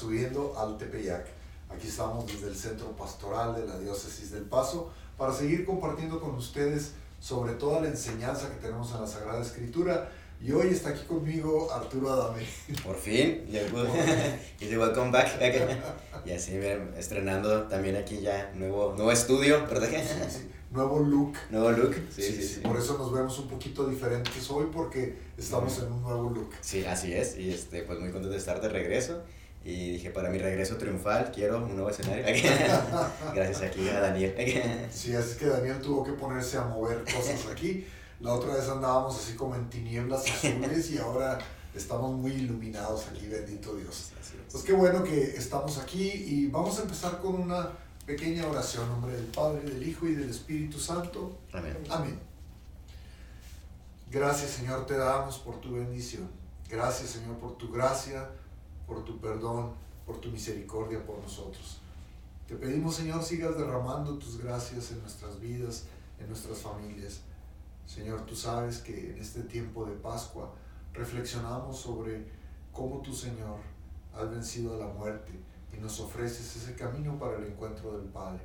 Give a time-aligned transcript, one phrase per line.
[0.00, 1.26] subiendo al Tepeyac.
[1.68, 6.34] Aquí estamos desde el Centro Pastoral de la Diócesis del Paso para seguir compartiendo con
[6.36, 10.10] ustedes sobre toda la enseñanza que tenemos en la Sagrada Escritura.
[10.40, 12.46] Y hoy está aquí conmigo Arturo Adame.
[12.82, 13.52] Por fin, y
[14.66, 15.38] de welcome back.
[16.24, 16.56] y así
[16.96, 19.88] estrenando también aquí ya nuevo, nuevo estudio, ¿verdad?
[19.90, 20.50] Sí, sí.
[20.70, 21.34] Nuevo look.
[21.50, 25.76] Nuevo look, sí sí, sí, Por eso nos vemos un poquito diferentes hoy porque estamos
[25.80, 26.52] en un nuevo look.
[26.60, 27.36] Sí, así es.
[27.36, 29.20] Y este, pues muy contento de estar de regreso.
[29.62, 32.24] Y dije, para mi regreso triunfal, quiero un nuevo escenario.
[33.34, 34.34] Gracias aquí a Daniel.
[34.90, 37.86] sí, así que Daniel tuvo que ponerse a mover cosas aquí.
[38.20, 41.38] La otra vez andábamos así como en tinieblas azules y ahora
[41.74, 44.12] estamos muy iluminados aquí, bendito Dios.
[44.50, 47.70] Pues qué bueno que estamos aquí y vamos a empezar con una
[48.04, 51.38] pequeña oración en nombre del Padre, del Hijo y del Espíritu Santo.
[51.52, 51.76] Amén.
[51.88, 52.18] Amén.
[54.10, 56.28] Gracias Señor te damos por tu bendición.
[56.68, 58.28] Gracias Señor por tu gracia,
[58.90, 59.70] por tu perdón,
[60.04, 61.80] por tu misericordia por nosotros.
[62.48, 65.84] Te pedimos Señor sigas derramando tus gracias en nuestras vidas,
[66.18, 67.20] en nuestras familias.
[67.86, 70.52] Señor, tú sabes que en este tiempo de Pascua
[70.92, 72.26] reflexionamos sobre
[72.72, 73.58] cómo tu Señor
[74.12, 75.38] has vencido a la muerte
[75.72, 78.42] y nos ofreces ese camino para el encuentro del Padre.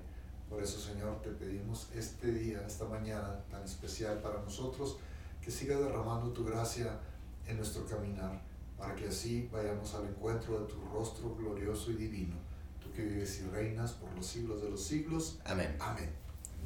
[0.47, 4.97] Por eso, Señor, te pedimos este día, esta mañana tan especial para nosotros,
[5.41, 6.99] que siga derramando tu gracia
[7.47, 8.44] en nuestro caminar,
[8.77, 12.35] para que así vayamos al encuentro de tu rostro glorioso y divino,
[12.81, 15.39] tú que vives y reinas por los siglos de los siglos.
[15.45, 15.75] Amén.
[15.79, 16.09] Amén.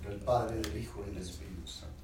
[0.03, 1.95] Del Padre, del Hijo y del Espíritu Santo.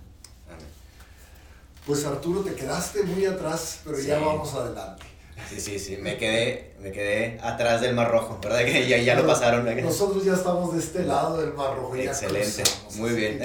[1.86, 5.03] Pues Arturo, te quedaste muy atrás, pero ya vamos adelante.
[5.50, 8.64] Sí, sí, sí, me quedé, me quedé atrás del Mar Rojo, ¿verdad?
[8.66, 9.66] Que ya, ya lo pasaron.
[9.83, 11.95] Nosotros ya estamos de este lado del Mar Rojo.
[11.95, 12.64] Excelente,
[12.95, 13.39] muy bien.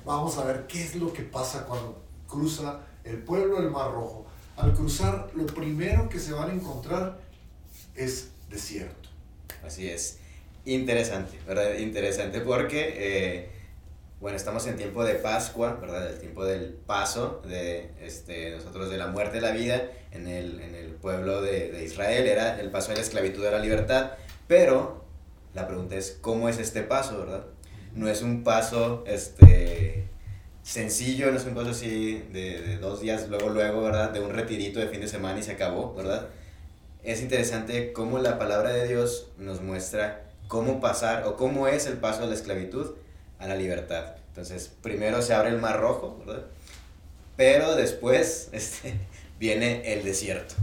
[0.04, 4.25] Vamos a ver qué es lo que pasa cuando cruza el pueblo del Mar Rojo.
[4.56, 7.18] Al cruzar, lo primero que se van a encontrar
[7.94, 9.08] es desierto.
[9.64, 10.18] Así es.
[10.64, 11.78] Interesante, ¿verdad?
[11.78, 12.94] Interesante porque...
[12.96, 13.50] Eh,
[14.18, 16.10] bueno, estamos en tiempo de Pascua, ¿verdad?
[16.10, 20.58] El tiempo del paso de este, nosotros de la muerte a la vida en el,
[20.60, 22.26] en el pueblo de, de, Israel.
[22.26, 24.12] Era el paso de la esclavitud a la libertad.
[24.48, 25.04] Pero
[25.54, 27.44] la pregunta es, ¿cómo es este paso, verdad?
[27.94, 30.05] No es un paso este,
[30.66, 34.10] sencillo, no es un paso así de, de dos días, luego, luego, ¿verdad?
[34.10, 36.26] De un retirito de fin de semana y se acabó, ¿verdad?
[37.04, 41.98] Es interesante cómo la palabra de Dios nos muestra cómo pasar o cómo es el
[41.98, 42.96] paso de la esclavitud
[43.38, 44.16] a la libertad.
[44.28, 46.42] Entonces, primero se abre el mar rojo, ¿verdad?
[47.36, 48.94] Pero después este,
[49.38, 50.56] viene el desierto.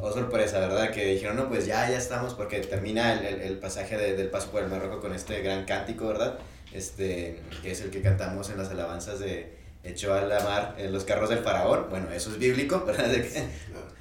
[0.00, 0.90] Oh, sorpresa, ¿verdad?
[0.90, 4.62] Que dijeron, no, pues ya, ya estamos, porque termina el, el, pasaje del paso por
[4.62, 6.38] el mar rojo con este gran cántico, ¿verdad?
[6.72, 10.92] Este, que es el que cantamos en las alabanzas de Echó a la mar en
[10.92, 11.86] los carros del faraón.
[11.88, 13.10] Bueno, eso es bíblico, ¿verdad?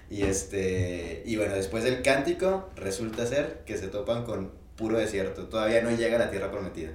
[0.09, 5.47] Y, este, y bueno, después del cántico resulta ser que se topan con puro desierto.
[5.47, 6.91] Todavía no llega a la tierra prometida.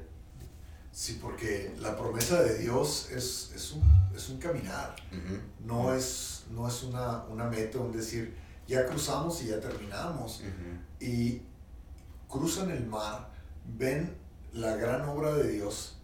[0.90, 3.82] Sí, porque la promesa de Dios es, es, un,
[4.14, 4.94] es un, caminar,
[5.64, 8.34] no, es, no es una, una meta, un decir,
[8.66, 10.42] ya cruzamos y ya terminamos.
[11.00, 11.40] Y
[12.28, 13.30] cruzan el mar,
[13.64, 14.14] ven
[14.52, 15.98] la gran obra de Dios,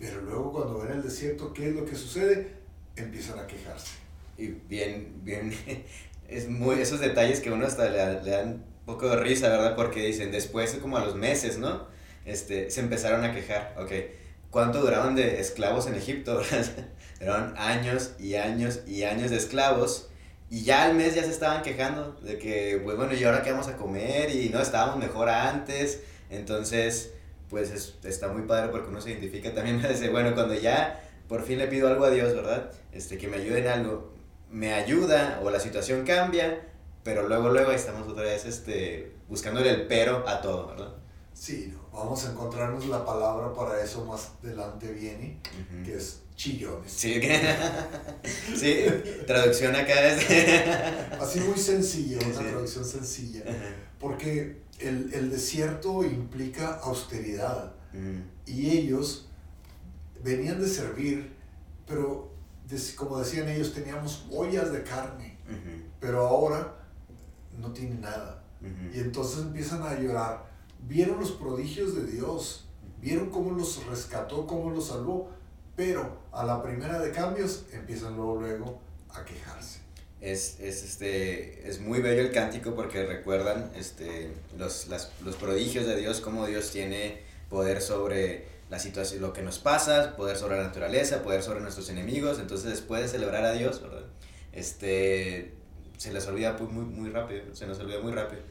[0.00, 2.54] pero luego cuando ven el desierto, ¿qué es lo que sucede?
[2.96, 3.92] Empiezan a quejarse.
[4.36, 5.52] Y bien, bien,
[6.28, 9.76] es muy, esos detalles que uno hasta le, le dan un poco de risa, ¿verdad?
[9.76, 11.92] Porque dicen, después, como a los meses, ¿no?
[12.24, 13.92] este, se empezaron a quejar, ok,
[14.50, 16.42] ¿cuánto duraron de esclavos en Egipto?
[17.20, 20.08] Duraron años y años y años de esclavos
[20.50, 23.52] y ya al mes ya se estaban quejando de que, pues bueno, ¿y ahora qué
[23.52, 24.34] vamos a comer?
[24.34, 26.00] Y no, estábamos mejor antes,
[26.30, 27.12] entonces,
[27.52, 31.58] pues está muy padre porque uno se identifica también, dice, bueno, cuando ya por fin
[31.58, 32.72] le pido algo a Dios, ¿verdad?
[32.92, 34.14] Este, que me ayude en algo,
[34.50, 36.66] me ayuda o la situación cambia,
[37.04, 40.94] pero luego, luego estamos otra vez este, buscándole el pero a todo, ¿verdad?
[41.34, 45.38] Sí, vamos a encontrarnos la palabra para eso más adelante viene,
[45.84, 46.90] que es chillones.
[46.90, 47.20] Sí,
[48.56, 48.86] sí
[49.26, 51.20] traducción acá es...
[51.20, 53.42] Así muy sencilla, una traducción sencilla.
[54.02, 57.72] Porque el, el, desierto implica austeridad.
[58.44, 59.28] Y ellos
[60.22, 61.32] venían de servir,
[61.86, 62.30] pero
[62.96, 65.38] como decían ellos, teníamos ollas de carne,
[66.00, 66.74] pero ahora
[67.58, 68.42] no tienen nada.
[68.92, 70.52] Y entonces empiezan a llorar
[70.88, 72.66] vieron los prodigios de Dios,
[73.00, 75.30] vieron cómo los rescató, cómo los salvó,
[75.76, 79.80] pero a la primera de cambios empiezan luego, luego a quejarse.
[80.22, 85.84] Es, es, este, es muy bello el cántico porque recuerdan este, los, las, los prodigios
[85.84, 87.20] de Dios, cómo Dios tiene
[87.50, 91.90] poder sobre la situación, lo que nos pasa, poder sobre la naturaleza, poder sobre nuestros
[91.90, 92.38] enemigos.
[92.38, 93.82] Entonces, después de celebrar a Dios.
[94.52, 95.52] Este,
[95.98, 98.42] se les olvida muy, muy rápido, se nos olvida muy rápido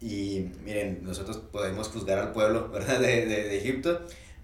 [0.00, 2.98] Y miren, nosotros podemos juzgar al pueblo, ¿verdad?
[3.00, 4.00] De, de, de Egipto,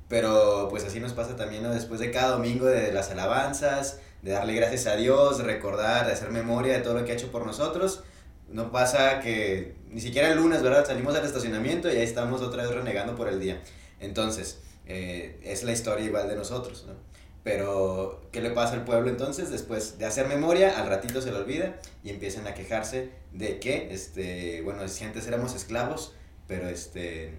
[0.08, 1.72] pero pues así nos pasa también, ¿no?
[1.72, 6.31] Después de cada domingo de las alabanzas, de darle gracias a Dios, recordar, de hacer
[6.31, 8.03] memoria de todo lo que ha hecho por nosotros,
[8.49, 10.87] no pasa que ni siquiera el lunes, ¿verdad?
[10.87, 13.61] Salimos al estacionamiento y ahí estamos otra vez renegando por el día.
[14.00, 16.94] Entonces, eh, es la historia igual de nosotros, ¿no?
[17.43, 19.50] Pero, ¿qué le pasa al pueblo entonces?
[19.50, 23.93] Después de hacer memoria, al ratito se le olvida y empiezan a quejarse de que,
[23.93, 26.15] este, bueno, si antes éramos esclavos,
[26.47, 27.35] pero, este,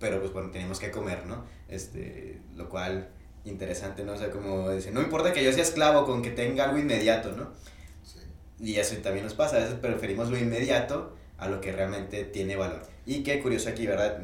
[0.00, 1.44] pero pues bueno, teníamos que comer, ¿no?
[1.68, 3.08] Este, lo cual,
[3.44, 4.12] interesante, ¿no?
[4.12, 7.32] O sea, como dicen, no importa que yo sea esclavo con que tenga algo inmediato,
[7.32, 7.50] ¿no?
[8.02, 8.20] Sí.
[8.60, 12.56] Y eso también nos pasa, a veces preferimos lo inmediato a lo que realmente tiene
[12.56, 12.82] valor.
[13.06, 14.20] Y qué curioso aquí, ¿verdad?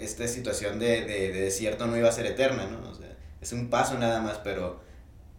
[0.00, 2.90] esta situación de, de, de desierto no iba a ser eterna, ¿no?
[2.90, 3.06] O sea,
[3.40, 4.80] es un paso nada más, pero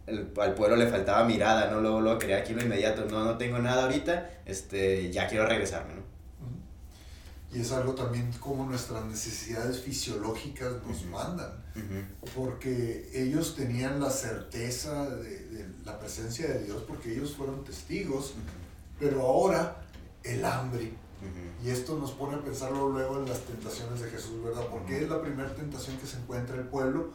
[0.06, 3.36] el, al pueblo le faltaba mirada, no luego lo quería aquí lo inmediato, no, no
[3.36, 6.17] tengo nada ahorita, este, ya quiero regresarme, ¿no?
[7.52, 11.50] Y es algo también como nuestras necesidades fisiológicas nos mandan,
[12.36, 18.34] porque ellos tenían la certeza de, de, la presencia de Dios, porque ellos fueron testigos,
[19.00, 19.80] pero ahora
[20.22, 20.92] el hambre.
[21.64, 24.66] Y esto nos pone a pensarlo luego en las tentaciones de Jesús, ¿verdad?
[24.70, 27.12] Porque es la primera tentación que se encuentra el pueblo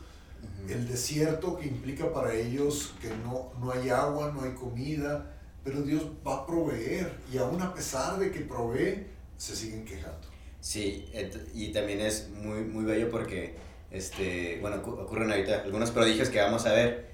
[0.69, 5.33] el desierto que implica para ellos que no, no hay agua, no hay comida,
[5.63, 7.19] pero Dios va a proveer.
[7.31, 9.07] Y aún a pesar de que provee,
[9.43, 10.27] se siguen quejando.
[10.61, 11.11] Sí,
[11.53, 13.55] y también es muy, muy bello porque,
[13.91, 17.11] este, bueno, ocurren ahorita algunos prodigios que vamos a ver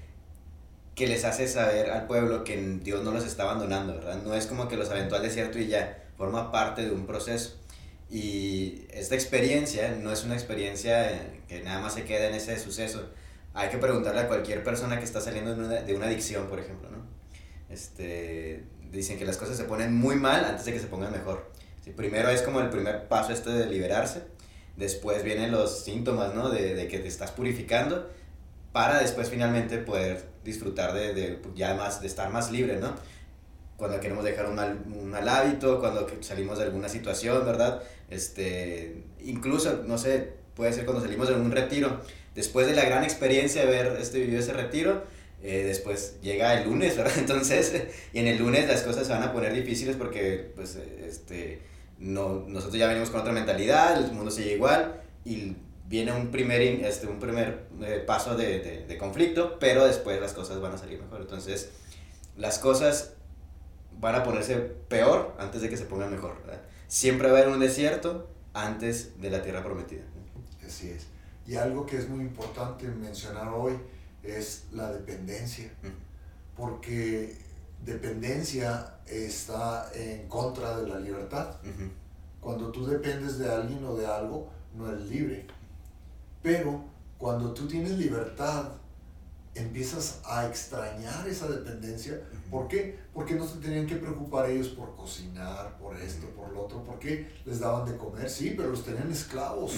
[0.94, 4.22] que les hace saber al pueblo que Dios no los está abandonando, ¿verdad?
[4.22, 7.56] No es como que los aventó al desierto y ya, forma parte de un proceso.
[8.08, 13.08] Y esta experiencia no es una experiencia que nada más se queda en ese suceso,
[13.54, 16.98] hay que preguntarle a cualquier persona que está saliendo de una, adicción, por ejemplo, ¿no?
[17.68, 21.49] Este, dicen que las cosas se ponen muy mal antes de que se pongan mejor.
[21.90, 24.22] Sí, primero es como el primer paso este de liberarse,
[24.76, 26.50] después vienen los síntomas, ¿no?
[26.50, 28.08] De, de que te estás purificando,
[28.72, 32.94] para después finalmente poder disfrutar de, de, ya más, de estar más libre, ¿no?
[33.76, 37.82] Cuando queremos dejar un mal, un mal hábito, cuando salimos de alguna situación, ¿verdad?
[38.10, 42.00] Este, incluso, no sé, puede ser cuando salimos de un retiro,
[42.34, 45.02] después de la gran experiencia de ver este video, ese retiro,
[45.42, 47.14] eh, después llega el lunes, ¿verdad?
[47.18, 47.72] Entonces,
[48.12, 51.69] y en el lunes las cosas se van a poner difíciles porque, pues, este,
[52.00, 55.54] no, nosotros ya venimos con otra mentalidad, el mundo sigue igual y
[55.86, 60.32] viene un primer, este, un primer eh, paso de, de, de, conflicto, pero después las
[60.32, 61.20] cosas van a salir mejor.
[61.20, 61.70] Entonces,
[62.36, 63.12] las cosas
[64.00, 66.62] van a ponerse peor antes de que se pongan mejor, ¿verdad?
[66.88, 70.02] Siempre va a haber un desierto antes de la tierra prometida.
[70.66, 71.06] Así es.
[71.46, 73.74] Y algo que es muy importante mencionar hoy
[74.22, 75.70] es la dependencia,
[76.56, 77.36] porque
[77.84, 81.56] dependencia está en contra de la libertad.
[82.40, 85.46] Cuando tú dependes de alguien o de algo, no eres libre.
[86.42, 86.84] Pero
[87.18, 88.68] cuando tú tienes libertad,
[89.54, 92.20] empiezas a extrañar esa dependencia.
[92.50, 92.98] ¿Por qué?
[93.12, 96.82] Porque no se tenían que preocupar ellos por cocinar, por esto, por lo otro.
[96.84, 98.30] porque les daban de comer?
[98.30, 99.72] Sí, pero los tenían esclavos.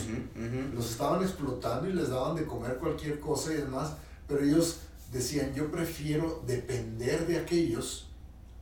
[0.75, 3.94] Los estaban explotando y les daban de comer cualquier cosa y demás.
[4.28, 4.81] Pero ellos
[5.12, 8.08] decían, yo prefiero depender de aquellos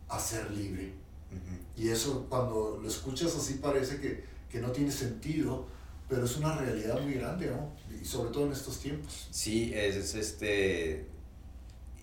[0.08, 0.92] a ser libre.
[1.76, 5.66] Y eso cuando lo escuchas así parece que, que no tiene sentido,
[6.08, 7.72] pero es una realidad muy grande, ¿no?
[8.00, 9.28] Y sobre todo en estos tiempos.
[9.30, 11.06] Sí, es, este...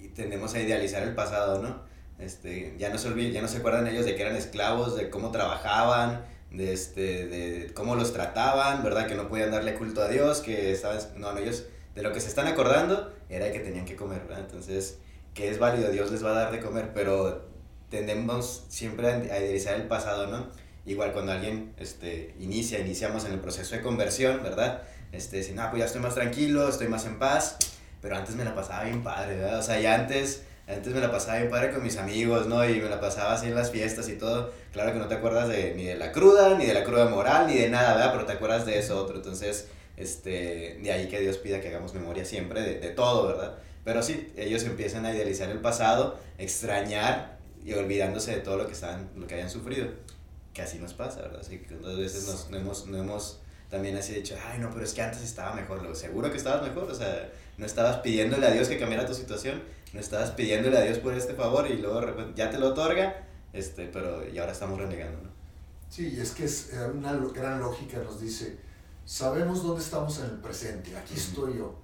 [0.01, 1.81] Y tendemos a idealizar el pasado, ¿no?
[2.17, 5.09] Este, ya, no se olviden, ya no se acuerdan ellos de que eran esclavos, de
[5.09, 9.07] cómo trabajaban, de, este, de cómo los trataban, ¿verdad?
[9.07, 10.97] Que no podían darle culto a Dios, que estaban...
[11.17, 11.65] No, no, ellos
[11.97, 14.41] de lo que se están acordando era que tenían que comer, ¿verdad?
[14.41, 14.99] Entonces,
[15.33, 17.47] que es válido, Dios les va a dar de comer, pero
[17.89, 20.47] tendemos siempre a idealizar el pasado, ¿no?
[20.85, 24.83] Igual cuando alguien este, inicia, iniciamos en el proceso de conversión, ¿verdad?
[25.11, 27.57] Este, decir, ah, pues ya estoy más tranquilo, estoy más en paz,
[27.99, 29.57] pero antes me la pasaba bien padre, ¿verdad?
[29.57, 32.63] O sea, ya antes, antes me la pasaba bien padre con mis amigos, ¿no?
[32.69, 34.53] Y me la pasaba así en las fiestas y todo.
[34.71, 37.47] Claro que no te acuerdas de, ni de la cruda, ni de la cruda moral,
[37.47, 38.11] ni de nada, ¿verdad?
[38.11, 39.15] Pero te acuerdas de eso otro.
[39.15, 43.57] Entonces, este, de ahí que Dios pida que hagamos memoria siempre de, de todo, ¿verdad?
[43.83, 48.73] Pero sí, ellos empiezan a idealizar el pasado, extrañar y olvidándose de todo lo que,
[48.73, 49.87] estaban, lo que hayan sufrido
[50.57, 51.41] que así nos pasa, ¿verdad?
[51.41, 53.39] Así que otras veces nos, no, hemos, no hemos
[53.69, 55.79] también así dicho, ay, no, pero es que antes estaba mejor.
[55.79, 59.13] Luego, seguro que estabas mejor, o sea, no estabas pidiéndole a Dios que cambiara tu
[59.13, 59.61] situación,
[59.93, 62.01] no estabas pidiéndole a Dios por este favor y luego
[62.33, 63.23] ya te lo otorga,
[63.53, 65.29] este, pero y ahora estamos renegando, ¿no?
[65.89, 68.57] Sí, es que es eh, una gran lógica, nos dice,
[69.07, 71.75] sabemos dónde estamos en el presente, aquí estoy yo,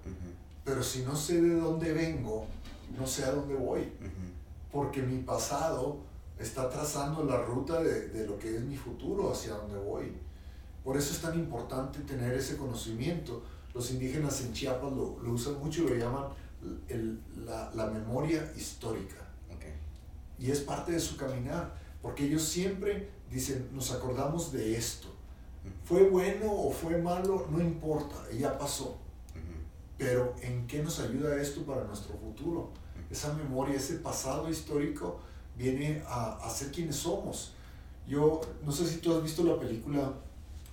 [0.65, 2.46] pero si no sé de dónde vengo,
[3.00, 3.89] no sé a dónde voy,
[4.70, 6.00] porque mi pasado
[6.38, 10.12] está trazando la ruta de, de, lo que es mi futuro, hacia dónde voy.
[10.84, 13.42] Por eso es tan importante tener ese conocimiento.
[13.74, 16.25] Los indígenas en Chiapas lo, lo usan mucho y lo llaman
[16.89, 19.15] el, la, la, memoria histórica.
[20.38, 25.12] Y es parte de su caminar, porque ellos siempre dicen, nos acordamos de esto.
[25.84, 28.98] Fue bueno o fue malo, no importa, ya pasó.
[29.98, 32.72] Pero ¿en qué nos ayuda esto para nuestro futuro?
[33.10, 35.20] Esa memoria, ese pasado histórico
[35.58, 37.53] viene a, a ser quienes somos.
[38.08, 40.13] Yo no sé si tú has visto la película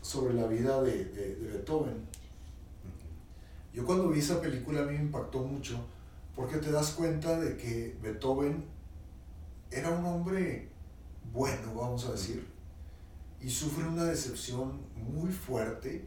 [0.02, 2.06] sobre la vida de, de, de Beethoven.
[3.72, 5.78] Yo cuando vi esa película a mí me impactó mucho
[6.34, 8.64] porque te das cuenta de que Beethoven
[9.70, 10.68] era un hombre
[11.32, 12.44] bueno, vamos a decir,
[13.42, 16.06] y sufre una decepción muy fuerte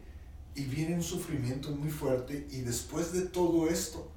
[0.54, 4.08] y viene un sufrimiento muy fuerte y después de todo esto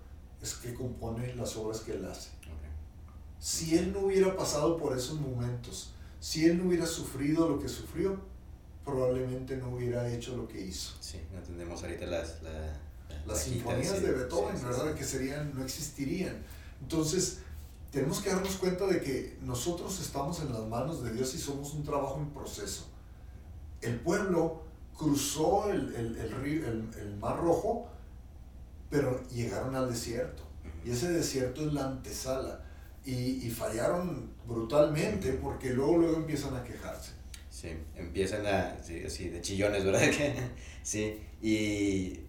[0.41, 2.29] es que compone las obras que él hace.
[3.39, 7.69] Si él no hubiera pasado por esos momentos, si él no hubiera sufrido lo que
[7.69, 8.19] sufrió,
[8.83, 10.93] probablemente no hubiera hecho lo que hizo.
[10.99, 12.37] Sí, entendemos ahorita las,
[13.25, 14.95] las sinfonías de Beethoven, ¿verdad?
[14.95, 16.43] Que serían, no existirían.
[16.81, 17.39] Entonces,
[17.91, 21.73] tenemos que darnos cuenta de que nosotros estamos en las manos de Dios y somos
[21.73, 22.87] un trabajo en proceso.
[23.81, 24.63] El pueblo
[24.97, 27.87] cruzó el, el, el, el Mar Rojo,
[28.89, 30.43] pero llegaron al desierto.
[30.83, 32.63] Y ese desierto es la antesala.
[33.05, 37.11] Y, y, fallaron brutalmente porque luego, luego empiezan a quejarse.
[37.49, 40.01] Sí, empiezan a, sí, así, de chillones, ¿verdad?
[40.83, 42.19] sí, y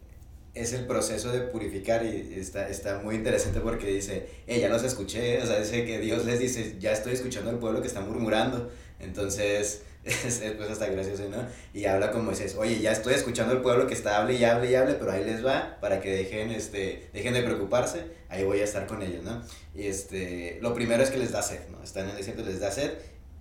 [0.55, 4.83] es el proceso de purificar y está, está muy interesante porque dice, eh, ya los
[4.85, 8.01] escuché, o sea, dice que Dios les dice, ya estoy escuchando al pueblo que está
[8.01, 11.39] murmurando, entonces es pues hasta gracioso, ¿no?
[11.75, 14.71] Y habla como dices, oye, ya estoy escuchando al pueblo que está hable y hable
[14.71, 18.61] y hable, pero ahí les va para que dejen, este, dejen de preocuparse, ahí voy
[18.61, 19.43] a estar con ellos, ¿no?
[19.75, 21.83] Y este, lo primero es que les da sed, ¿no?
[21.83, 22.93] Están en el desierto, les da sed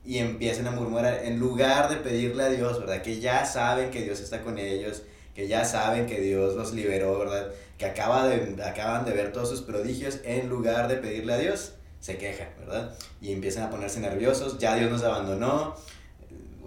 [0.05, 3.01] y empiezan a murmurar en lugar de pedirle a Dios, ¿verdad?
[3.01, 5.03] Que ya saben que Dios está con ellos,
[5.35, 7.51] que ya saben que Dios los liberó, ¿verdad?
[7.77, 11.73] Que acaba de, acaban de ver todos sus prodigios, en lugar de pedirle a Dios,
[11.99, 12.95] se quejan, ¿verdad?
[13.21, 15.75] Y empiezan a ponerse nerviosos, ya Dios nos abandonó,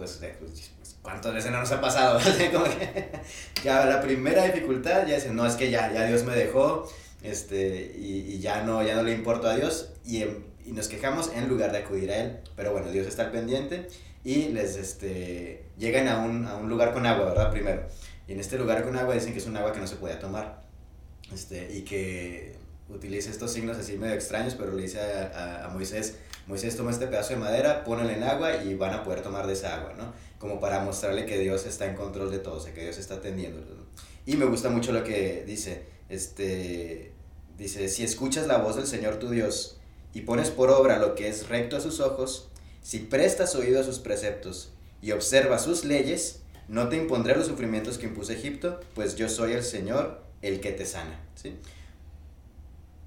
[0.01, 0.19] pues,
[0.81, 2.19] pues ¿cuántas veces no nos ha pasado?
[2.53, 3.11] Como que
[3.65, 6.91] ya la primera dificultad ya dicen, no, es que ya, ya Dios me dejó,
[7.23, 10.25] este, y, y ya, no, ya no le importa a Dios, y,
[10.65, 13.89] y nos quejamos en lugar de acudir a Él, pero bueno, Dios está al pendiente,
[14.25, 17.51] y les, este, llegan a un, a un lugar con agua, ¿verdad?
[17.51, 17.83] Primero
[18.31, 20.21] y en este lugar con agua dicen que es un agua que no se podía
[20.21, 20.63] tomar.
[21.35, 22.55] Este, y que
[22.89, 26.17] utiliza estos signos así medio extraños, pero le dice a, a, Moisés,
[26.51, 29.53] Moisés toma este pedazo de madera, ponelo en agua y van a poder tomar de
[29.53, 30.13] esa agua, ¿no?
[30.41, 33.15] Como para mostrarle que Dios está en control de todo, o sea, que Dios está
[33.15, 33.61] atendiendo.
[34.27, 37.13] Y me gusta mucho lo que dice, este,
[37.57, 39.79] dice, si escuchas la voz del Señor tu Dios
[40.13, 42.49] y pones por obra lo que es recto a sus ojos,
[42.83, 47.97] si prestas oído a sus preceptos y observas sus leyes, no te impondré los sufrimientos
[47.97, 51.21] que impuso Egipto, pues yo soy el Señor, el que te sana.
[51.37, 51.55] ¿sí?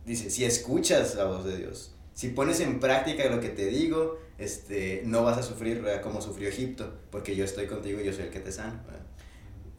[0.06, 4.20] Dice, si escuchas la voz de Dios, si pones en práctica lo que te digo,
[4.38, 8.26] este, no vas a sufrir como sufrió Egipto, porque yo estoy contigo y yo soy
[8.26, 8.84] el que te sana.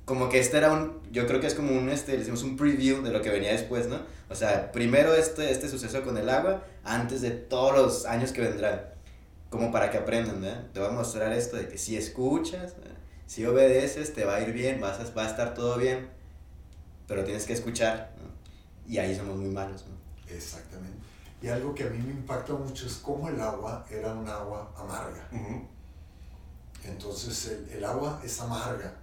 [0.04, 3.02] Como que este era un, yo creo que es como un, este, decimos un preview
[3.02, 4.00] de lo que venía después, ¿no?
[4.28, 8.42] O sea, primero este, este suceso con el agua, antes de todos los años que
[8.42, 8.82] vendrán,
[9.48, 10.52] como para que aprendan, ¿no?
[10.72, 12.74] Te voy a mostrar esto de que si escuchas,
[13.26, 16.08] si obedeces, te va a ir bien, vas a, va a estar todo bien,
[17.06, 18.12] pero tienes que escuchar,
[18.86, 20.34] Y ahí somos muy malos, ¿no?
[20.34, 21.13] Exactamente.
[21.44, 24.72] Y algo que a mí me impacta mucho es cómo el agua era un agua
[24.78, 25.28] amarga.
[26.84, 28.94] Entonces el, el, agua es amarga,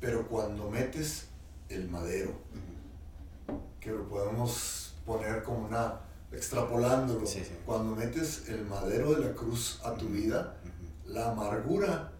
[0.00, 1.26] pero cuando metes
[1.68, 2.32] el madero,
[3.80, 6.00] que lo podemos poner como una,
[6.32, 7.26] extrapolándolo,
[7.66, 10.56] cuando metes el madero de la cruz a tu vida,
[11.04, 12.12] la amargura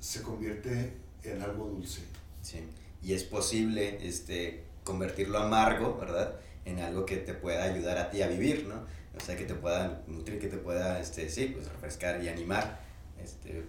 [0.00, 2.00] se convierte en algo dulce.
[2.40, 2.66] Sí,
[3.02, 6.40] y es posible este, convertirlo amargo, ¿verdad?
[6.64, 8.86] En algo que te pueda ayudar a ti a vivir, ¿no?
[9.16, 12.80] O sea, que te pueda nutrir, que te pueda, este, sí, pues refrescar y animar.
[13.22, 13.64] Este,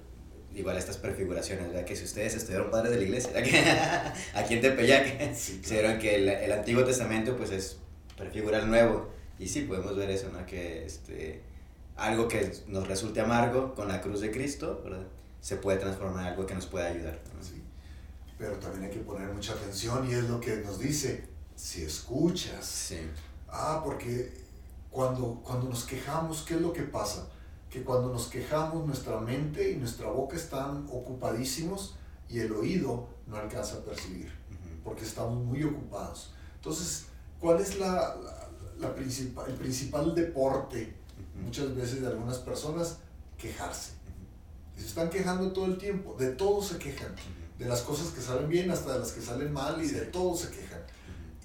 [0.53, 1.85] igual estas prefiguraciones, ¿verdad?
[1.85, 4.13] Que si ustedes estudiaron padres de la iglesia, ¿verdad?
[4.33, 5.99] aquí en Tepeyac, sí, claro.
[5.99, 7.77] que el, el, Antiguo Testamento, pues es
[8.17, 9.11] prefigura el Nuevo.
[9.37, 10.45] Y sí, podemos ver eso, ¿no?
[10.45, 11.41] Que este,
[11.97, 15.05] algo que nos resulte amargo con la cruz de Cristo, ¿verdad?
[15.45, 17.19] se puede transformar en algo que nos pueda ayudar.
[17.39, 17.61] Sí.
[18.35, 21.23] Pero también hay que poner mucha atención y es lo que nos dice,
[21.55, 22.65] si escuchas.
[22.65, 22.99] Sí.
[23.49, 24.33] Ah, porque
[24.91, 27.27] cuando, cuando nos quejamos, ¿qué es lo que pasa?
[27.69, 31.95] Que cuando nos quejamos nuestra mente y nuestra boca están ocupadísimos
[32.29, 34.31] y el oído no alcanza a percibir,
[34.83, 36.31] porque estamos muy ocupados.
[36.55, 37.05] Entonces,
[37.39, 40.95] ¿cuál es la, la, la principal, el principal deporte
[41.43, 42.97] muchas veces de algunas personas?
[43.37, 43.91] Quejarse.
[44.77, 47.13] Y se están quejando todo el tiempo, de todo se quejan.
[47.57, 50.35] de las cosas que salen bien hasta de las que salen mal y de todo
[50.35, 50.74] se quejan.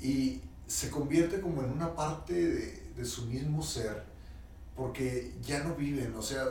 [0.01, 4.03] Y se convierte como en una parte de, de su mismo ser,
[4.77, 6.45] porque ya no viven, o sea,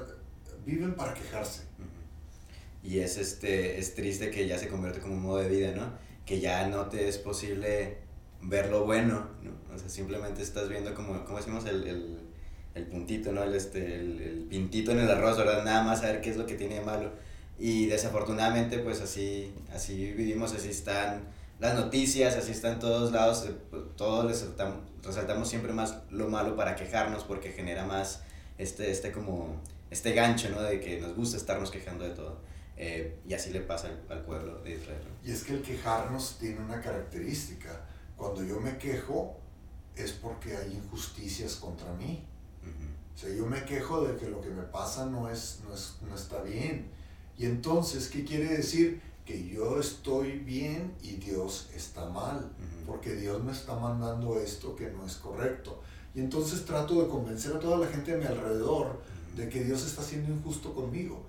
[0.65, 1.63] viven para quejarse.
[2.83, 5.91] Y es, este, es triste que ya se convierte como un modo de vida, ¿no?
[6.25, 7.97] Que ya no te es posible
[8.41, 9.51] ver lo bueno, ¿no?
[9.73, 12.19] O sea, simplemente estás viendo como, como decimos, el, el,
[12.75, 13.43] el puntito, ¿no?
[13.43, 15.63] El, este, el, el, pintito en el arroz, ¿verdad?
[15.65, 17.11] Nada más saber qué es lo que tiene de malo.
[17.57, 21.23] Y desafortunadamente, pues así, así vivimos, así están
[21.59, 23.55] las noticias, así están en todos lados, eh,
[23.97, 28.21] todos resaltamos, resaltamos siempre más lo malo para quejarnos porque genera más
[28.57, 30.61] este, este como, este gancho, ¿no?
[30.61, 32.39] De que nos gusta estarnos quejando de todo.
[32.77, 35.01] Eh, y así le pasa al, al, pueblo de Israel.
[35.21, 37.81] Y es que el quejarnos tiene una característica.
[38.15, 39.37] Cuando yo me quejo
[39.95, 42.25] es porque hay injusticias contra mí.
[42.63, 43.15] Uh -huh.
[43.15, 45.97] O sea, yo me quejo de que lo que me pasa no, es, no, es,
[46.07, 46.89] no está bien.
[47.37, 49.01] Y entonces, ¿qué quiere decir?
[49.29, 52.37] Que yo estoy bien y Dios está mal.
[52.37, 52.85] Uh -huh.
[52.87, 55.83] Porque Dios me está mandando esto que no es correcto.
[56.15, 59.37] Y entonces trato de convencer a toda la gente a mi alrededor uh -huh.
[59.37, 61.21] de que Dios está siendo injusto conmigo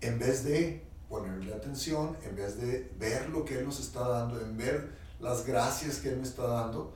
[0.00, 4.40] en vez de ponerle atención, en vez de ver lo que Él nos está dando,
[4.40, 4.90] en ver
[5.20, 6.92] las gracias que Él me está dando,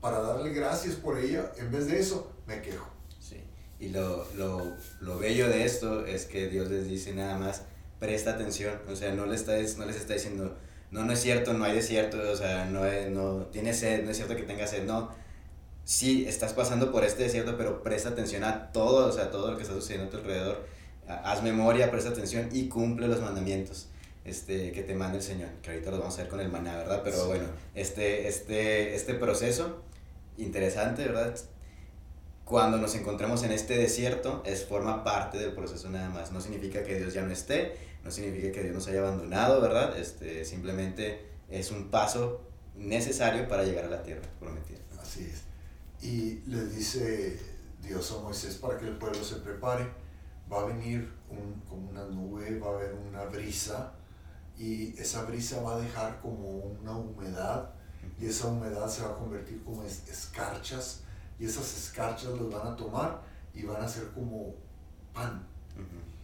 [0.00, 2.88] para darle gracias por ella, en vez de eso, me quejo.
[3.20, 3.42] Sí,
[3.78, 4.62] y lo, lo,
[5.00, 7.62] lo bello de esto es que Dios les dice nada más,
[8.06, 10.56] presta atención, o sea, no, le está, no les está diciendo,
[10.90, 14.16] no, no es cierto, no hay desierto, o sea, no, no tienes sed, no es
[14.16, 15.10] cierto que tengas sed, no.
[15.84, 19.56] Sí, estás pasando por este desierto, pero presta atención a todo, o sea, todo lo
[19.56, 20.66] que está sucediendo a tu alrededor
[21.08, 23.88] haz memoria, presta atención y cumple los mandamientos
[24.24, 26.76] este, que te manda el Señor, que ahorita los vamos a ver con el maná,
[26.76, 27.02] ¿verdad?
[27.04, 27.26] Pero sí.
[27.26, 27.44] bueno,
[27.74, 29.82] este, este, este proceso
[30.36, 31.34] interesante, ¿verdad?
[32.44, 36.32] Cuando nos encontramos en este desierto, es forma parte del proceso nada más.
[36.32, 39.98] No significa que Dios ya no esté, no significa que Dios nos haya abandonado, ¿verdad?
[39.98, 42.40] Este, simplemente es un paso
[42.76, 44.78] necesario para llegar a la tierra prometida.
[45.02, 45.42] Así es.
[46.00, 47.36] Y le dice
[47.82, 49.88] Dios a Moisés para que el pueblo se prepare
[50.50, 53.92] va a venir un, como una nube, va a haber una brisa
[54.56, 57.70] y esa brisa va a dejar como una humedad
[58.20, 61.02] y esa humedad se va a convertir como es, escarchas
[61.40, 63.20] y esas escarchas las van a tomar
[63.52, 64.54] y van a ser como
[65.12, 65.44] pan.
[65.76, 66.16] Uh -huh.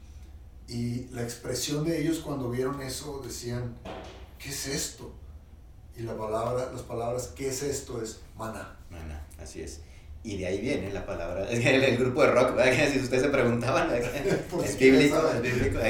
[0.73, 3.75] Y la expresión de ellos cuando vieron eso decían,
[4.39, 5.13] ¿qué es esto?
[5.95, 8.03] Y la palabra, las palabras, ¿qué es esto?
[8.03, 8.75] Es maná.
[8.91, 9.81] Maná, así es.
[10.25, 12.91] Y de ahí viene la palabra, es el, el grupo de rock, ¿verdad?
[12.91, 13.91] Si ustedes se preguntaban,
[14.65, 15.79] es bíblico, es bíblico.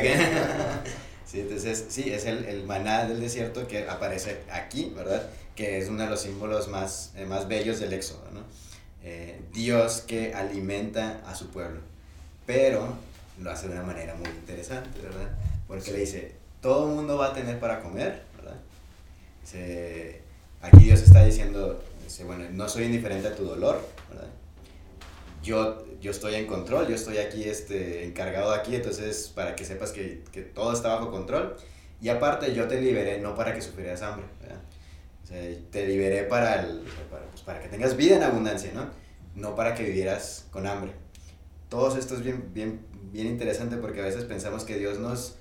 [1.24, 5.30] Sí, entonces, sí, es el, el, maná del desierto que aparece aquí, ¿verdad?
[5.56, 8.42] Que es uno de los símbolos más, eh, más bellos del éxodo, ¿no?
[9.02, 11.80] Eh, Dios que alimenta a su pueblo,
[12.44, 12.98] pero
[13.40, 15.30] lo hace de una manera muy interesante, ¿verdad?
[15.66, 18.56] Porque le dice, todo el mundo va a tener para comer, ¿verdad?
[19.42, 20.22] Dice,
[20.60, 24.28] aquí Dios está diciendo, dice, bueno, no soy indiferente a tu dolor, ¿verdad?
[25.42, 29.90] Yo, yo estoy en control, yo estoy aquí este, encargado aquí, entonces para que sepas
[29.90, 31.56] que, que todo está bajo control.
[32.00, 34.60] Y aparte yo te liberé no para que sufrieras hambre, ¿verdad?
[35.22, 35.40] O sea,
[35.70, 38.90] te liberé para, el, para, pues, para, que tengas vida en abundancia, ¿no?
[39.36, 40.92] No para que vivieras con hambre.
[41.68, 42.80] Todo esto es bien, bien,
[43.12, 45.36] bien interesante porque a veces pensamos que Dios nos,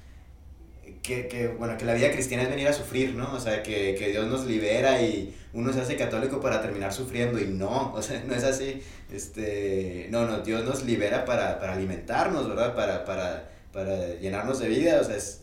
[1.01, 3.33] que, que, bueno, que la vida cristiana es venir a sufrir, ¿no?
[3.33, 7.39] O sea, que, que, Dios nos libera y uno se hace católico para terminar sufriendo
[7.39, 8.81] y no, o sea, no es así.
[9.11, 12.75] Este, no, no, Dios nos libera para, para alimentarnos, ¿verdad?
[12.75, 15.41] Para, para, para llenarnos de vida, o sea, es,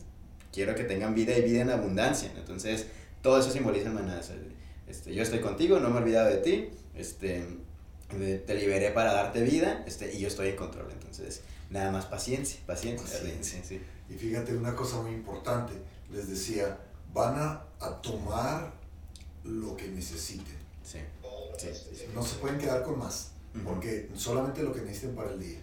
[0.53, 2.31] quiero que tengan vida y vida en abundancia.
[2.37, 2.87] Entonces,
[3.23, 4.37] todo eso simboliza sea,
[4.87, 7.45] este, yo estoy contigo, no me he olvidado de ti, este,
[8.09, 10.91] te liberé para darte vida este, y yo estoy en control.
[10.91, 13.07] Entonces, nada más paciencia, paciencia.
[13.07, 13.63] paciencia.
[13.63, 13.81] Sí.
[14.09, 15.75] Y fíjate una cosa muy importante,
[16.11, 16.79] les decía,
[17.13, 18.73] van a, a tomar
[19.45, 20.57] lo que necesiten.
[20.83, 20.99] Sí.
[21.59, 23.65] Sí, sí, no se pueden quedar con más, uh -huh.
[23.65, 25.59] porque solamente lo que necesiten para el día.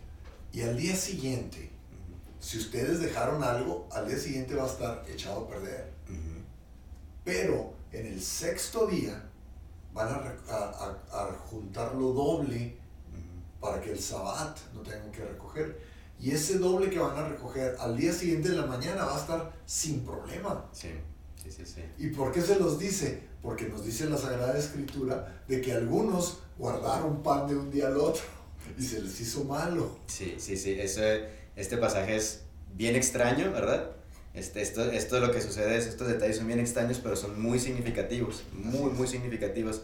[0.51, 2.43] Y al día siguiente, uh -huh.
[2.43, 5.89] si ustedes dejaron algo, al día siguiente va a estar echado a perder.
[6.09, 6.43] Uh -huh.
[7.23, 9.23] Pero en el sexto día
[9.95, 12.75] van a, a, a, juntar lo doble
[13.61, 15.79] para que el sabbat no tengan que recoger.
[16.19, 19.19] Y ese doble que van a recoger al día siguiente de la mañana va a
[19.21, 20.65] estar sin problema.
[20.73, 20.89] Sí,
[21.41, 21.65] sí, sí.
[21.65, 21.81] sí.
[21.97, 23.23] ¿Y por qué se los dice?
[23.41, 27.97] Porque nos dice la Sagrada Escritura de que algunos guardaron pan de un día al
[27.97, 28.23] otro
[28.77, 29.97] y se les hizo malo.
[30.07, 30.77] Sí, sí, sí.
[30.77, 31.01] Eso,
[31.55, 32.41] este pasaje es
[32.73, 33.94] bien extraño, ¿verdad?
[34.35, 37.57] Este, esto, esto lo que sucede es, estos detalles son bien extraños, pero son muy
[37.57, 39.83] significativos, muy, muy significativos.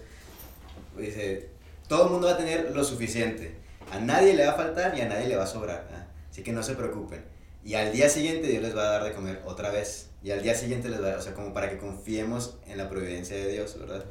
[0.98, 1.48] Dice,
[1.88, 3.56] todo el mundo va a tener lo suficiente.
[3.92, 5.88] A nadie le va a faltar y a nadie le va a sobrar.
[5.92, 6.04] ¿eh?
[6.30, 7.24] Así que no se preocupen.
[7.64, 10.08] Y al día siguiente Dios les va a dar de comer otra vez.
[10.24, 13.36] y al día siguiente les va, o sea, como para que confiemos en la providencia
[13.36, 14.06] de Dios, ¿verdad?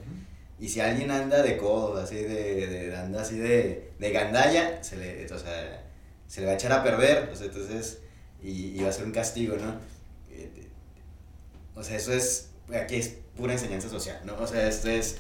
[0.59, 4.96] Y si alguien anda de codo, así de, de anda así de, de gandalla, se
[4.96, 5.85] le, o sea,
[6.26, 7.98] se le va a echar a perder, o sea, entonces,
[8.42, 9.74] y, y va a ser un castigo, ¿no?
[10.30, 10.68] Eh,
[11.74, 14.36] o sea, eso es, aquí es pura enseñanza social, ¿no?
[14.38, 15.18] O sea, esto es,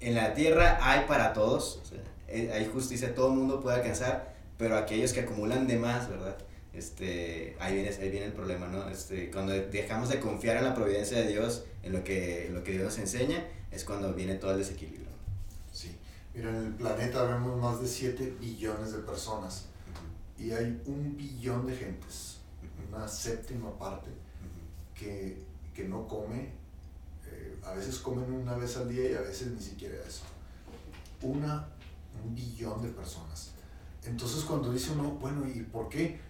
[0.00, 3.76] en la tierra hay para todos, o sea, eh, hay justicia, todo el mundo puede
[3.76, 6.36] alcanzar, pero aquellos que acumulan de más, ¿verdad?
[6.72, 8.88] Este, ahí, viene, ahí viene el problema, ¿no?
[8.88, 12.62] Este, cuando dejamos de confiar en la providencia de Dios, en lo que, en lo
[12.62, 15.08] que Dios nos enseña, es cuando viene todo el desequilibrio.
[15.72, 15.96] Sí,
[16.34, 19.66] mira, en el planeta vemos más de 7 billones de personas
[20.38, 22.29] y hay un billón de gentes,
[22.90, 24.10] una séptima parte,
[24.94, 25.42] que,
[25.74, 26.50] que no come,
[27.26, 30.22] eh, a veces comen una vez al día y a veces ni siquiera eso.
[31.22, 31.68] Una,
[32.24, 33.52] un billón de personas.
[34.04, 36.20] Entonces cuando dice uno, bueno, ¿y por qué?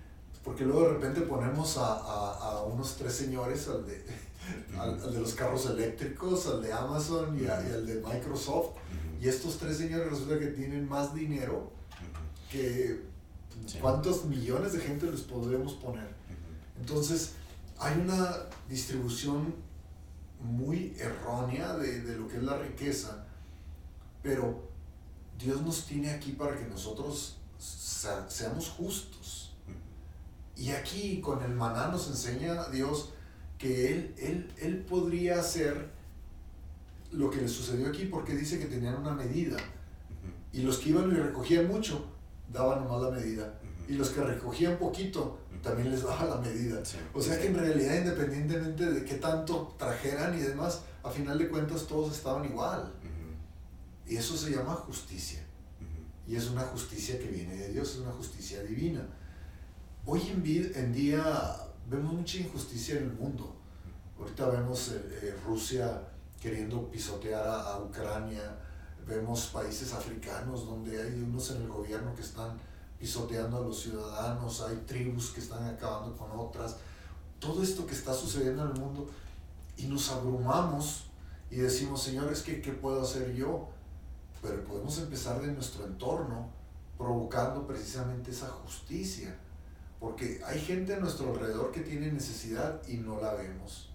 [0.45, 4.05] Porque luego de repente ponemos a, a, a unos tres señores, al de,
[4.79, 8.77] al, de los carros eléctricos, al de Amazon y, al de Microsoft,
[9.21, 11.71] y estos tres señores resulta que tienen más dinero
[12.51, 13.03] que
[13.81, 16.20] cuántos millones de gente les podríamos poner.
[16.81, 17.35] Entonces,
[17.79, 18.37] hay una
[18.69, 19.55] distribución
[20.41, 23.27] muy errónea de, de, lo que es la riqueza,
[24.23, 24.69] pero
[25.39, 29.55] Dios nos tiene aquí para que nosotros seamos justos.
[30.57, 33.13] Y aquí con el maná nos enseña Dios
[33.59, 35.91] que él, él, él podría hacer
[37.13, 39.59] lo que le sucedió aquí porque dice que tenían una medida.
[40.53, 42.07] Y los que iban y recogían mucho,
[42.51, 43.61] daban nomás la medida.
[43.89, 46.83] Y los que recogían poquito, también les daba la medida.
[47.15, 51.49] O sea que en realidad, independientemente de qué tanto trajeran y demás, a final de
[51.49, 52.93] cuentas todos estaban igual.
[54.07, 55.41] Y eso se llama justicia.
[56.27, 59.07] Y es una justicia que viene de Dios, es una justicia divina.
[60.07, 61.57] Hoy en, en día
[61.89, 63.57] vemos mucha injusticia en el mundo.
[64.19, 66.03] Ahorita vemos eh, eh, Rusia
[66.41, 68.57] queriendo pisotear a, a, Ucrania,
[69.07, 72.59] vemos países africanos donde hay unos en el gobierno que están
[73.01, 76.77] pisoteando a los ciudadanos, hay tribus que están acabando con otras.
[77.39, 79.09] Todo esto que está sucediendo en el mundo
[79.79, 81.07] y nos abrumamos
[81.51, 83.69] y decimos, señores, ¿qué, qué puedo hacer yo?
[84.43, 86.51] Pero podemos empezar de nuestro entorno
[86.99, 89.35] provocando precisamente esa justicia.
[89.99, 93.91] Porque hay gente a nuestro alrededor que tiene necesidad y no la vemos.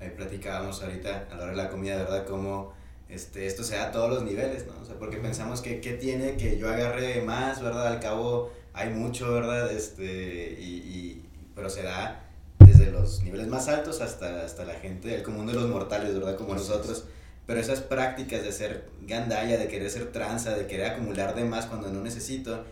[0.00, 2.26] Ahí platicábamos ahorita a la hora de la comida, ¿verdad?
[2.26, 2.72] Cómo
[3.08, 4.80] este, esto se da a todos los niveles, ¿no?
[4.80, 7.86] O sea, porque pensamos que qué tiene que yo agarre más, ¿verdad?
[7.88, 9.70] Al cabo hay mucho, ¿verdad?
[9.70, 12.24] Este, y, y, pero se da
[12.58, 16.36] desde los niveles más altos hasta, hasta la gente del común de los mortales, ¿verdad?
[16.36, 17.04] Como nosotros.
[17.46, 21.66] Pero esas prácticas de ser gandalla, de querer ser tranza, de querer acumular de más
[21.66, 22.64] cuando no necesito,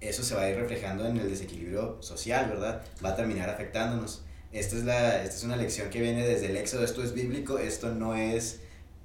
[0.00, 2.82] eso se va a ir reflejando en el desequilibrio social, ¿verdad?
[3.04, 4.22] Va a terminar afectándonos.
[4.52, 7.58] Esta es, la, esta es una lección que viene desde el Éxodo, esto es bíblico,
[7.58, 8.60] esto no es,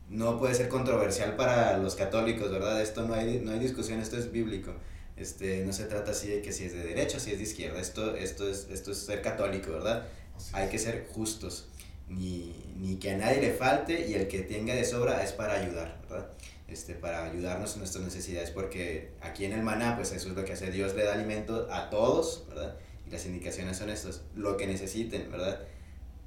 [0.09, 2.81] no puede ser controversial para los católicos, ¿verdad?
[2.81, 4.73] Esto no hay, no hay discusión, esto es bíblico.
[5.17, 7.79] Este, no se trata así de que si es de derecha, si es de izquierda,
[7.79, 10.07] esto, esto, es, esto es ser católico, ¿verdad?
[10.51, 11.69] Hay que ser justos,
[12.09, 15.53] ni, ni que a nadie le falte y el que tenga de sobra es para
[15.53, 16.29] ayudar, ¿verdad?
[16.67, 20.45] este, para ayudarnos en nuestras necesidades, porque aquí en el maná, pues eso es lo
[20.45, 22.75] que hace Dios, le da alimento a todos, ¿verdad?
[23.05, 25.61] Y las indicaciones son estas, lo que necesiten, ¿verdad?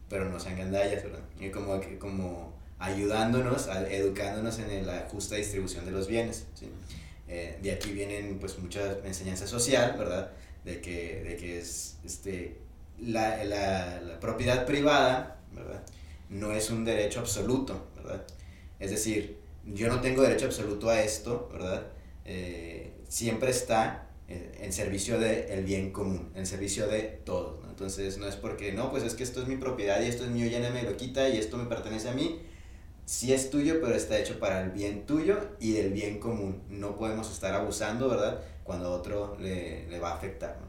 [0.08, 1.20] Pero no sean gandallas, ¿verdad?
[1.40, 6.68] Y como, como ayudándonos, educándonos en la justa distribución de los bienes, ¿sí?
[7.28, 10.30] Eh, de aquí vienen pues mucha enseñanza social, ¿verdad?
[10.64, 12.56] De que, de que es, este,
[13.00, 15.82] la, la, la propiedad privada, ¿verdad?
[16.30, 18.24] No es un derecho absoluto, ¿verdad?
[18.80, 21.86] Es decir, yo no tengo derecho absoluto a esto, ¿verdad?
[22.24, 27.70] Eh, siempre está en servicio del bien común, en servicio de todos, ¿no?
[27.70, 30.30] Entonces no es porque, no, pues es que esto es mi propiedad y esto es
[30.30, 32.38] mío, ya no me lo quita y esto me pertenece a mí.
[33.08, 36.62] Sí es tuyo, pero está hecho para el bien tuyo y del bien común.
[36.68, 38.42] No podemos estar abusando, ¿verdad?
[38.64, 40.66] Cuando a otro le, le va a afectar, ¿no?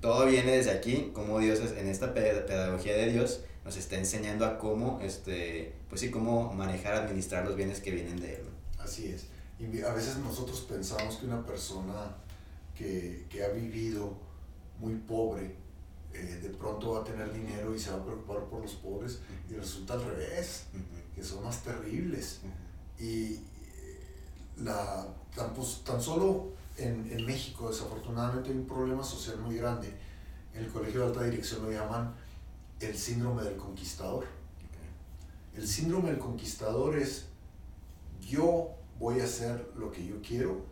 [0.00, 4.44] Todo viene desde aquí, como Dios es, en esta pedagogía de Dios, nos está enseñando
[4.44, 8.42] a cómo, este, pues sí, cómo manejar, administrar los bienes que vienen de Él.
[8.80, 9.26] Así es.
[9.60, 12.16] Y a veces nosotros pensamos que una persona
[12.74, 14.12] que, que ha vivido
[14.80, 15.54] muy pobre,
[16.12, 19.20] eh, de pronto va a tener dinero y se va a preocupar por los pobres,
[19.48, 20.64] y resulta al revés,
[21.16, 22.40] que son más terribles.
[23.00, 23.40] Y eh,
[24.58, 29.92] la, tan, pues, tan solo en, en México, desafortunadamente, hay un problema social muy grande.
[30.54, 32.14] En el Colegio de Alta Dirección lo llaman
[32.80, 34.26] el síndrome del conquistador.
[35.54, 37.24] El síndrome del conquistador es
[38.20, 40.64] yo voy a hacer lo que yo quiero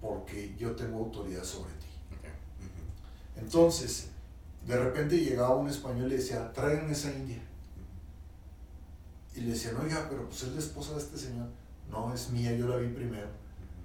[0.00, 1.86] porque yo tengo autoridad sobre ti.
[3.36, 4.08] Entonces,
[4.66, 7.38] De repente llegaba un español y le decía, traigan esa india.
[9.34, 11.48] Y le decían, oiga, pero pues es la esposa de este señor.
[11.90, 13.28] No, es mía, yo la vi primero.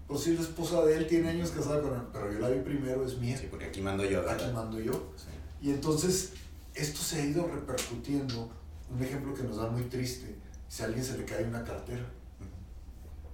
[0.08, 2.62] Pues sí, la esposa de él tiene años casada con él, pero yo la vi
[2.62, 3.38] primero, es mía.
[3.38, 4.22] Sí, porque aquí mando yo.
[4.22, 4.36] ¿verdad?
[4.36, 5.14] Aquí mando yo.
[5.62, 6.34] Y entonces
[6.74, 8.50] esto se ha ido repercutiendo.
[8.92, 10.36] Un ejemplo que nos da muy triste,
[10.68, 12.04] si a alguien se le cae una cartera.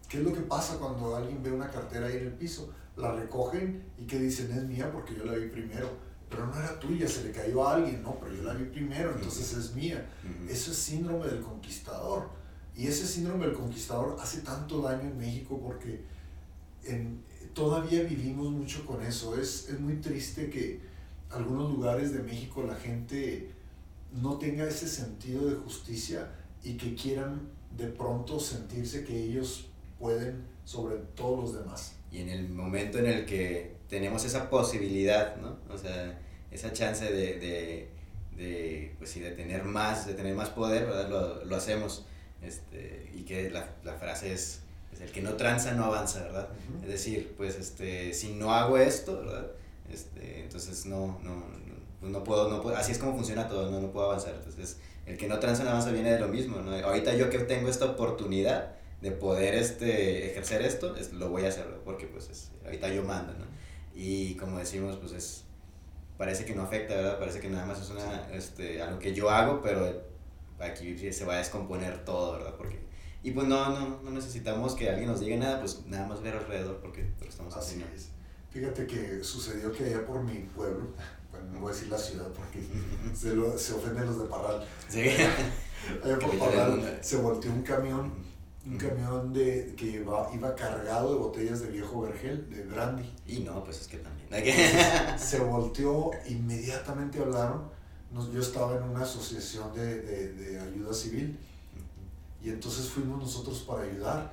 [0.10, 2.73] ¿Qué es lo que pasa cuando alguien ve una cartera ahí en el piso?
[2.97, 5.89] La recogen y que dicen es mía porque yo la vi primero.
[6.30, 9.14] Pero no era tuya, se le cayó a alguien, no, pero yo la vi primero,
[9.16, 10.10] entonces es mía.
[10.50, 12.30] Eso es síndrome del conquistador.
[12.76, 16.02] Y ese síndrome del conquistador hace tanto daño en México porque
[16.84, 19.40] en, todavía vivimos mucho con eso.
[19.40, 20.82] Es, es muy triste que
[21.30, 23.52] algunos lugares de México la gente
[24.12, 26.32] no tenga ese sentido de justicia
[26.64, 27.42] y que quieran
[27.78, 29.68] de pronto sentirse que ellos
[30.00, 31.96] pueden sobre todos los demás.
[32.12, 35.58] Y en el momento en el que tenemos esa posibilidad, ¿no?
[35.74, 36.19] O sea,
[36.52, 37.89] esa chance de, de,
[38.36, 41.10] de pues sí, de tener más, de tener más poder, ¿verdad?
[41.10, 42.06] Lo, lo hacemos.
[42.41, 44.62] Este, y que la, la frase es,
[44.93, 46.50] es, el que no tranza no avanza, ¿verdad?
[46.52, 46.84] Uh -huh.
[46.84, 49.48] Es decir, pues este, si no hago esto, ¿verdad?
[49.91, 53.71] Este, entonces no, no, no, pues no, puedo, no puedo, así es como funciona todo,
[53.71, 54.36] no, no puedo avanzar.
[54.36, 56.76] Entonces, el que no tranza no avanza viene de lo mismo, ¿no?
[56.76, 61.50] Ahorita yo que tengo esta oportunidad, de poder este, ejercer esto, es, lo voy a
[61.50, 63.45] hacer, porque pues es, ahorita yo mando, ¿no?
[63.95, 65.43] Y como decimos, pues es,
[66.17, 67.17] parece que no afecta, ¿verdad?
[67.17, 70.03] Parece que nada más es una, este, algo que yo hago, pero
[70.60, 72.55] aquí se va a descomponer todo, ¿verdad?
[72.58, 72.79] Porque,
[73.23, 76.36] y pues no, no, no necesitamos que alguien nos diga nada, pues nada más ver
[76.36, 77.95] alrededor, porque, porque estamos Así haciendo.
[77.95, 78.10] es.
[78.51, 80.88] Fíjate que sucedió que allá por mi pueblo,
[81.31, 82.60] bueno, no voy a decir la ciudad porque
[83.15, 84.65] se, lo, se ofenden los de Parral.
[84.89, 85.10] Sí.
[86.03, 88.13] allá por Parral se volteó un camión
[88.65, 93.13] un camión de, que iba, iba cargado de botellas de viejo vergel, de brandy.
[93.28, 94.25] Y no, pues es que también.
[95.19, 97.69] se volteó, inmediatamente hablaron.
[98.12, 101.38] Nos, yo estaba en una asociación de, de, de, ayuda civil
[102.41, 104.32] y entonces fuimos nosotros para ayudar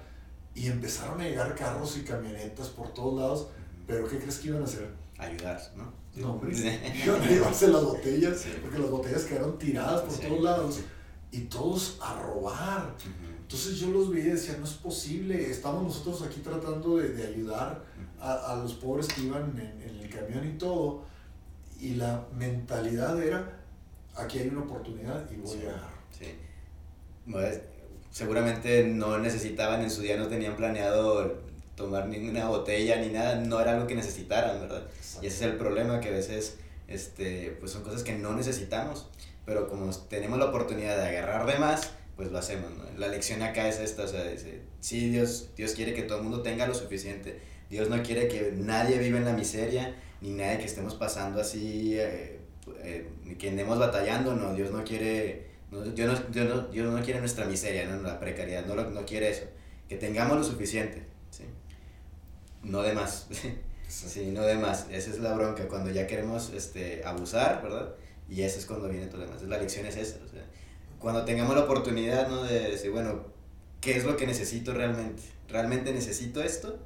[0.54, 3.46] y empezaron a llegar carros y camionetas por todos lados.
[3.86, 4.88] Pero ¿qué crees que iban a hacer?
[5.18, 5.92] Ayudar, ¿no?
[6.14, 6.56] No, hombre.
[7.04, 8.50] iban a llevarse las botellas, sí.
[8.62, 10.26] porque las botellas quedaron tiradas por sí.
[10.26, 10.80] todos lados
[11.30, 12.94] y todos a robar.
[12.98, 13.31] Uh -huh.
[13.52, 17.26] Entonces yo los veía y decía, no es posible, estamos nosotros aquí tratando de, de
[17.26, 17.82] ayudar
[18.18, 21.02] a, a, los pobres que iban en, en, el camión y todo,
[21.78, 23.60] y la mentalidad era,
[24.16, 25.90] aquí hay una oportunidad y voy sí, a...
[26.18, 27.60] Sí.
[28.10, 31.42] Seguramente no necesitaban, en su día no tenían planeado
[31.76, 34.84] tomar ninguna botella ni nada, no era algo que necesitaran, ¿verdad?
[35.20, 36.56] Y ese es el problema, que a veces
[36.88, 39.08] este, pues son cosas que no necesitamos,
[39.44, 42.84] pero como tenemos la oportunidad de agarrar de más, pues lo hacemos, ¿no?
[42.98, 46.24] La lección acá es esta, o sea, dice, sí, Dios, Dios quiere que todo el
[46.24, 50.58] mundo tenga lo suficiente, Dios no quiere que nadie viva en la miseria, ni nadie
[50.58, 52.38] que estemos pasando así, eh,
[52.82, 57.02] eh, que andemos batallando, no, Dios no quiere, no, Dios, no, Dios, no, Dios no
[57.02, 59.44] quiere nuestra miseria, no, la precariedad, no, no quiere eso,
[59.88, 61.44] que tengamos lo suficiente, ¿sí?
[62.62, 63.26] No de más,
[63.88, 67.94] sí, no de más, esa es la bronca, cuando ya queremos este, abusar, ¿verdad?
[68.28, 70.18] Y eso es cuando viene todo lo demás, la lección es esa,
[71.02, 72.44] cuando tengamos la oportunidad, ¿no?
[72.44, 73.24] De decir, bueno,
[73.80, 75.22] ¿qué es lo que necesito realmente?
[75.48, 76.78] ¿Realmente necesito esto?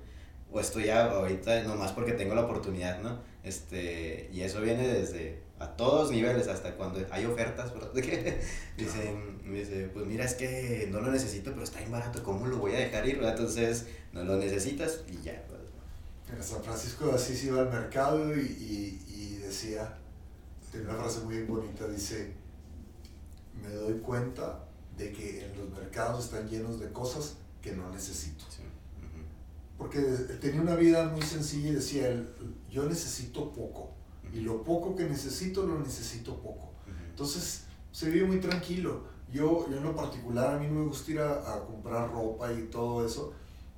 [0.50, 3.20] O estoy ya ahorita nomás porque tengo la oportunidad, ¿no?
[3.44, 7.90] Este, y eso viene desde a todos niveles, hasta cuando hay ofertas, ¿verdad?
[8.76, 12.46] dicen, me dice, pues mira, es que no lo necesito, pero está bien barato, ¿cómo
[12.46, 13.16] lo voy a dejar ir?
[13.16, 13.32] ¿verdad?
[13.32, 15.42] Entonces, no lo necesitas y ya.
[15.48, 16.44] ¿verdad?
[16.44, 19.96] San Francisco de Asís iba al mercado y, y, y decía,
[20.70, 22.32] tiene una frase muy bonita, dice,
[23.62, 24.64] me doy cuenta
[24.96, 28.44] de que en los mercados están llenos de cosas que no necesito.
[28.48, 28.62] Sí.
[28.62, 29.78] Uh -huh.
[29.78, 30.00] Porque
[30.40, 32.28] tenía una vida muy sencilla y decía él,
[32.70, 33.90] yo necesito poco.
[34.24, 34.38] Uh -huh.
[34.38, 36.66] Y lo poco que necesito, lo necesito poco.
[36.86, 37.10] Uh -huh.
[37.10, 39.04] Entonces, se vive muy tranquilo.
[39.32, 42.52] Yo, yo en lo particular, a mí no me gusta ir a, a comprar ropa
[42.52, 43.32] y todo eso.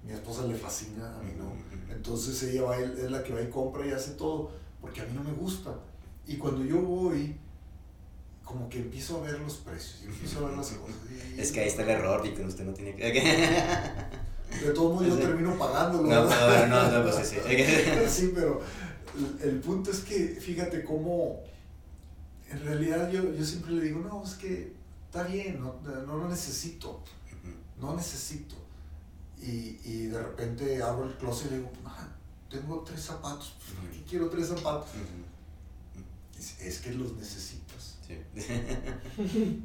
[0.05, 1.53] Mi esposa le fascina, a mí no.
[1.93, 5.13] Entonces ella va, es la que va y compra y hace todo, porque a mí
[5.15, 5.75] no me gusta.
[6.27, 7.37] Y cuando yo voy,
[8.49, 10.97] como que empiezo a ver los precios y empiezo a ver las cosas.
[11.37, 13.05] Y, es que ahí está el error, y que usted no tiene que...
[14.65, 16.09] De todo modo yo termino pagándolo.
[16.09, 17.37] No, no, no, no, pues sí.
[18.09, 18.63] sí, pero
[19.43, 21.43] el punto es que fíjate cómo,
[22.49, 24.73] en realidad yo, yo siempre le digo, no, es que
[25.05, 27.03] está bien, no, no lo necesito,
[27.79, 28.55] no necesito.
[29.43, 32.09] Y, y de repente abro el closet y le digo, ah,
[32.49, 34.89] tengo tres zapatos, ¿por qué quiero tres zapatos?
[36.39, 37.78] Es, es que los necesitas.
[38.09, 39.63] Sí.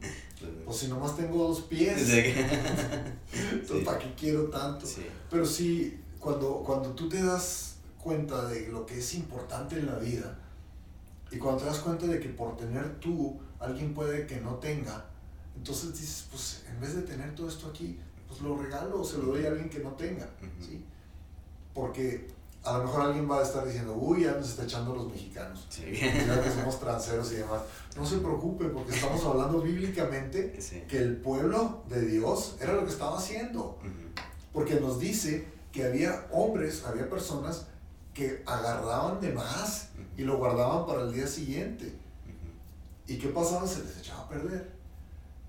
[0.67, 2.09] o si nomás tengo dos pies.
[2.09, 4.85] Entonces, ¿para qué quiero tanto?
[5.29, 9.97] Pero sí, cuando, cuando tú te das cuenta de lo que es importante en la
[9.97, 10.37] vida,
[11.31, 15.05] Y cuando te das cuenta de que por tener tú, alguien puede que no tenga,
[15.55, 19.17] entonces dices, pues en vez de tener todo esto aquí, pues lo regalo o se
[19.17, 20.29] lo doy a alguien que no tenga,
[20.59, 20.83] ¿sí?
[21.73, 22.27] Porque
[22.63, 25.67] a lo mejor alguien va a estar diciendo, uy, ya nos está echando los mexicanos.
[25.69, 25.83] Sí.
[25.91, 27.61] Ya que somos transeros y demás.
[27.97, 32.91] No se preocupe, porque estamos hablando bíblicamente que el pueblo de Dios era lo que
[32.91, 33.77] estaba haciendo.
[34.53, 37.67] Porque nos dice que había hombres, había personas
[38.13, 41.93] que agarraban de más y lo guardaban para el día siguiente.
[43.07, 43.67] ¿Y qué pasaba?
[43.67, 44.71] Se les echaba a perder.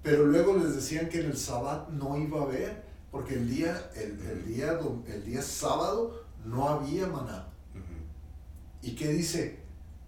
[0.02, 3.90] Pero luego les decían que en el sábado no iba a haber, porque el día,
[3.94, 7.48] el, el día, el día sábado no había maná.
[8.82, 9.58] ¿Y qué dice?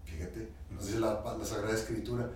[0.05, 2.31] Fíjate, nos dice la, la, Sagrada Escritura,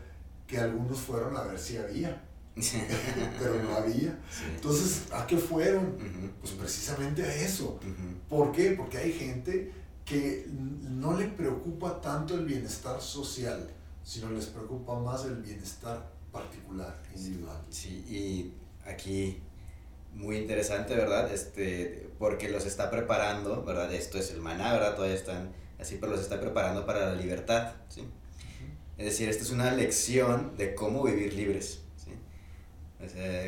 [0.47, 2.23] que algunos fueron a ver si había,
[3.39, 4.19] pero no había.
[4.55, 5.97] Entonces, ¿a qué fueron?
[6.41, 7.79] Pues precisamente a eso.
[8.29, 8.73] ¿Por qué?
[8.73, 9.73] Porque hay gente
[10.05, 13.71] que no le preocupa tanto el bienestar social,
[14.03, 17.61] sino les preocupa más el bienestar particular, individual.
[17.69, 18.55] Sí, y
[18.89, 19.43] aquí
[20.12, 21.33] muy interesante, ¿verdad?
[21.33, 23.92] Este, porque los está preparando, ¿verdad?
[23.92, 24.94] Esto es el maná, ¿verdad?
[24.94, 28.07] Todavía están así, pero los está preparando para la libertad, ¿sí?
[28.99, 32.11] Es decir, esta es una lección de cómo vivir libres, ¿sí?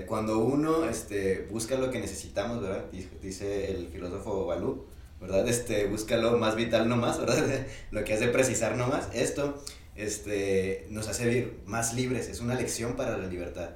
[0.06, 2.86] cuando uno este, busca lo que necesitamos, ¿verdad?
[3.20, 4.86] Dice el filósofo Balú,
[5.20, 5.46] ¿verdad?
[5.46, 7.66] Este, busca lo más vital nomás, ¿verdad?
[7.90, 9.08] lo que hace precisar nomás.
[9.12, 9.62] Esto
[9.94, 13.70] este, nos hace vivir más libres, es una lección para la libertad.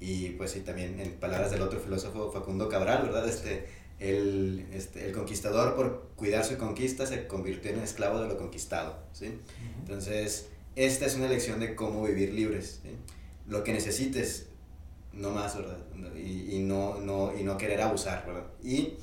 [0.00, 3.28] Y pues sí, también en palabras del otro filósofo Facundo Cabral, ¿verdad?
[3.28, 3.66] Este,
[3.98, 8.98] el, este, el conquistador por cuidar su conquista se convirtió en esclavo de lo conquistado,
[9.12, 9.38] ¿sí?
[9.80, 12.90] Entonces, esta es una lección de cómo vivir libres, ¿sí?
[13.48, 14.48] Lo que necesites,
[15.12, 15.78] no más, ¿verdad?
[16.14, 18.46] Y, y, no, no, y no querer abusar, ¿verdad?
[18.62, 18.94] Y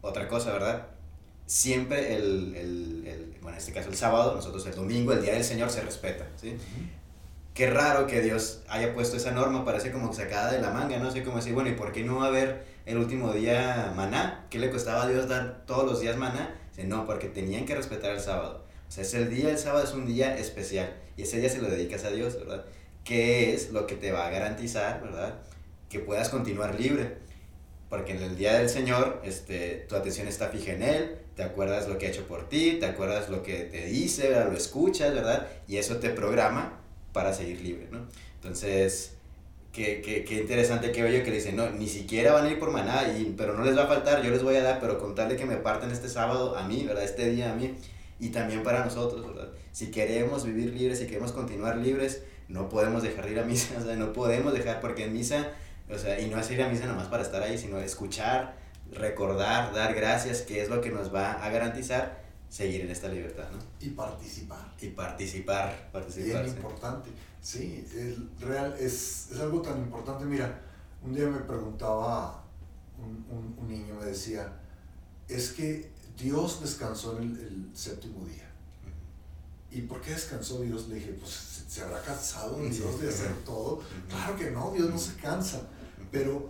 [0.00, 0.88] otra cosa, ¿verdad?
[1.46, 5.34] Siempre el, el, el, bueno, en este caso el sábado, nosotros el domingo, el Día
[5.34, 6.56] del Señor se respeta, ¿sí?
[7.60, 11.08] Qué raro que Dios haya puesto esa norma, parece como sacada de la manga, ¿no?
[11.08, 14.46] Así como decir, bueno, ¿y por qué no va a haber el último día maná?
[14.48, 16.58] ¿Qué le costaba a Dios dar todos los días maná?
[16.70, 18.64] Dice, no, porque tenían que respetar el sábado.
[18.88, 21.68] O sea, es día, el sábado es un día especial y ese día se lo
[21.68, 22.64] dedicas a Dios, ¿verdad?
[23.04, 25.34] ¿Qué es lo que te va a garantizar, ¿verdad?
[25.90, 27.18] Que puedas continuar libre.
[27.90, 31.88] Porque en el día del Señor, este, tu atención está fija en Él, te acuerdas
[31.88, 34.50] lo que ha hecho por ti, te acuerdas lo que te dice, ¿verdad?
[34.50, 35.46] lo escuchas, ¿verdad?
[35.68, 36.79] Y eso te programa
[37.12, 38.00] para seguir libre, ¿no?
[38.36, 39.14] Entonces,
[39.72, 42.58] qué, qué, qué interesante que veo que le dicen, no, ni siquiera van a ir
[42.58, 44.98] por maná, y, pero no les va a faltar, yo les voy a dar, pero
[44.98, 47.04] contarle que me parten este sábado a mí, ¿verdad?
[47.04, 47.74] Este día a mí,
[48.18, 49.48] y también para nosotros, ¿verdad?
[49.72, 53.74] Si queremos vivir libres, si queremos continuar libres, no podemos dejar de ir a misa,
[53.78, 55.48] o sea, no podemos dejar, porque en misa,
[55.88, 58.54] o sea, y no es ir a misa nomás para estar ahí, sino escuchar,
[58.92, 62.18] recordar, dar gracias, que es lo que nos va a garantizar
[62.50, 63.58] seguir en esta libertad, ¿no?
[63.80, 64.74] Y participar.
[64.80, 66.44] Y participar, participar.
[66.44, 67.10] Bien importante,
[67.40, 70.24] sí, es, real, es, es, algo tan importante.
[70.24, 70.60] Mira,
[71.02, 72.44] un día me preguntaba
[72.98, 74.52] un, un, un niño, me decía,
[75.28, 78.50] es que Dios descansó en el, el, séptimo día.
[79.70, 80.88] ¿Y por qué descansó Dios?
[80.88, 81.30] Le dije, pues
[81.68, 83.80] se habrá cansado Dios de hacer todo.
[84.08, 85.62] Claro que no, Dios no se cansa,
[86.10, 86.48] pero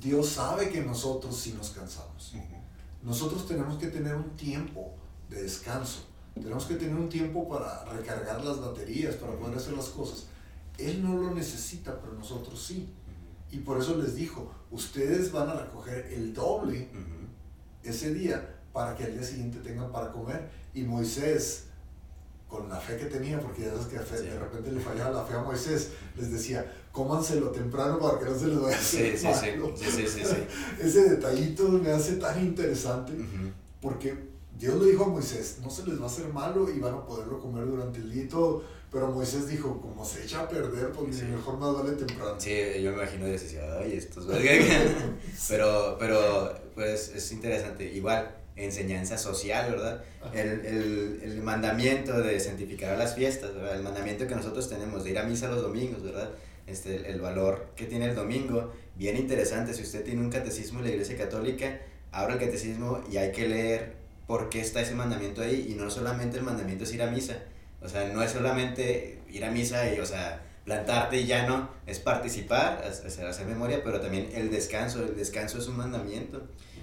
[0.00, 2.32] Dios sabe que nosotros sí nos cansamos.
[3.02, 4.94] Nosotros tenemos que tener un tiempo
[5.28, 6.06] de descanso.
[6.34, 10.26] Tenemos que tener un tiempo para recargar las baterías, para poder hacer las cosas.
[10.78, 12.92] Él no lo necesita, pero nosotros sí.
[13.50, 16.88] Y por eso les dijo, ustedes van a recoger el doble
[17.82, 20.50] ese día para que al día siguiente tengan para comer.
[20.74, 21.64] Y Moisés,
[22.48, 25.34] con la fe que tenía, porque ya sabes que de repente le fallaba la fe
[25.34, 29.26] a Moisés, les decía, cómanselo temprano para que no se les vaya a hacer sí,
[29.26, 30.22] sí, sí,
[30.80, 33.14] Ese detallito me hace tan interesante,
[33.80, 36.94] porque Dios le dijo a Moisés, no se les va a hacer malo y van
[36.94, 38.62] a poderlo comer durante el día y todo.
[38.90, 42.34] Pero Moisés dijo, como se echa a perder, pues mejor más vale temprano.
[42.38, 44.26] Sí, yo me imagino y decía, ay, estos
[45.48, 47.84] pero, pero, pues es interesante.
[47.92, 50.02] Igual, enseñanza social, ¿verdad?
[50.32, 53.76] El, el, el, mandamiento de santificar las fiestas, ¿verdad?
[53.76, 56.30] El mandamiento que nosotros tenemos de ir a misa los domingos, ¿verdad?
[56.66, 59.74] Este, el, el valor que tiene el domingo, bien interesante.
[59.74, 61.80] Si usted tiene un catecismo en la Iglesia Católica,
[62.12, 65.90] abra el catecismo y hay que leer por qué está ese mandamiento ahí y no
[65.90, 67.38] solamente el mandamiento es ir a misa.
[67.80, 71.70] O sea, no es solamente ir a misa y, o sea, plantarte y ya no,
[71.86, 75.02] es participar, hacer, hacer memoria, pero también el descanso.
[75.04, 76.42] El descanso es un mandamiento.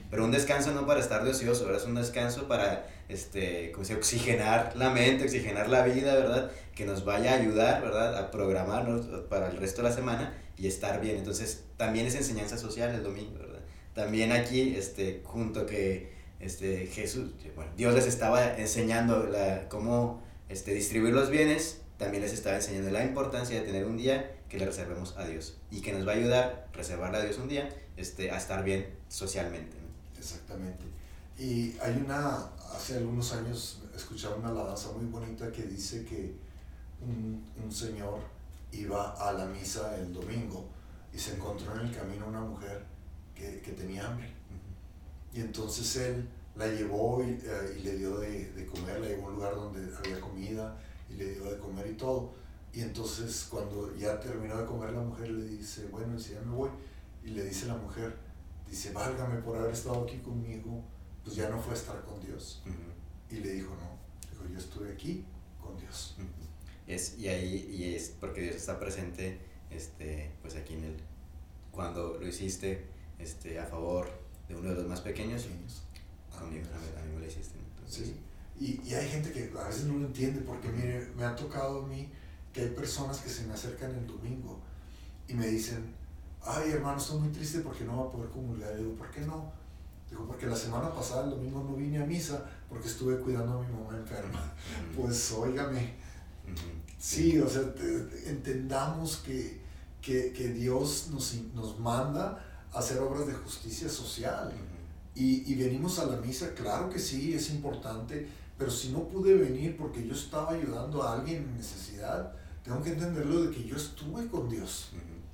[0.09, 1.75] Pero un descanso no para estar de ocioso.
[1.75, 6.51] Es un descanso para, este, como se oxigenar la mente, oxigenar la vida, ¿verdad?
[6.75, 8.15] Que nos vaya a ayudar, ¿verdad?
[8.17, 11.17] A programarnos para el resto de la semana y estar bien.
[11.17, 13.61] Entonces, también es enseñanza social el domingo, ¿verdad?
[13.95, 16.12] También aquí, este, junto que
[16.43, 22.33] este, Jesús, bueno, Dios les estaba enseñando la, cómo este, distribuir los bienes, también les
[22.33, 25.93] estaba enseñando la importancia de tener un día que le reservemos a Dios y que
[25.93, 29.77] nos va a ayudar, reservarle a Dios un día, este, a estar bien socialmente.
[30.17, 30.83] Exactamente.
[31.37, 36.33] Y hay una, hace algunos años escuchaba una alabanza muy bonita que dice que
[37.01, 38.19] un, un señor
[38.71, 40.65] iba a la misa el domingo
[41.13, 42.83] y se encontró en el camino una mujer
[43.35, 44.32] que, que tenía hambre.
[45.33, 49.27] Y entonces él la llevó y, eh, y le dio de, de, comer, la llevó
[49.27, 50.77] a un lugar donde había comida
[51.09, 52.33] y le dio de comer y todo.
[52.71, 56.55] Y entonces cuando ya terminó de comer la mujer le dice, bueno, si ya me
[56.55, 56.69] voy.
[57.23, 58.15] Y le dice la mujer,
[58.69, 60.83] dice, válgame por haber estado aquí conmigo,
[61.23, 62.61] pues ya no fue estar con Dios.
[62.65, 63.37] Uh -huh.
[63.37, 63.97] Y le dijo, no,
[64.29, 65.25] dijo, yo estuve aquí
[65.59, 66.15] con Dios.
[66.19, 66.93] Uh -huh.
[66.93, 69.39] es, y ahí, y es porque Dios está presente,
[69.71, 70.97] este, pues aquí en el,
[71.71, 72.85] cuando lo hiciste
[73.19, 74.22] este, a favor
[74.53, 75.81] de uno de los más pequeños, Pequeños.
[76.37, 77.55] a mí, a mí, me lo hiciste.
[77.77, 78.15] Entonces, Sí.
[78.59, 81.83] Y, y hay gente que a veces no lo entiende porque mire, me ha tocado
[81.83, 82.07] a mí
[82.53, 84.59] que hay personas que se me acercan el domingo
[85.27, 85.83] y me dicen,
[86.43, 88.71] ay hermano, estoy muy triste porque no va a poder comulgar.
[88.75, 89.51] Y digo, ¿por qué no?
[90.09, 93.63] Digo, porque la semana pasada, el domingo, no vine a misa porque estuve cuidando a
[93.63, 94.53] mi mamá enferma.
[94.95, 95.95] Pues óigame,
[96.45, 96.67] Ujú.
[96.99, 99.61] sí, o sea, te- te- entendamos que,
[100.01, 104.51] que, que Dios nos, nos manda hacer obras de justicia social.
[105.15, 109.35] Y, y venimos a la misa, claro que sí, es importante, pero si no pude
[109.35, 112.31] venir porque yo estaba ayudando a alguien en necesidad,
[112.63, 114.89] tengo que entenderlo de que yo estuve con Dios.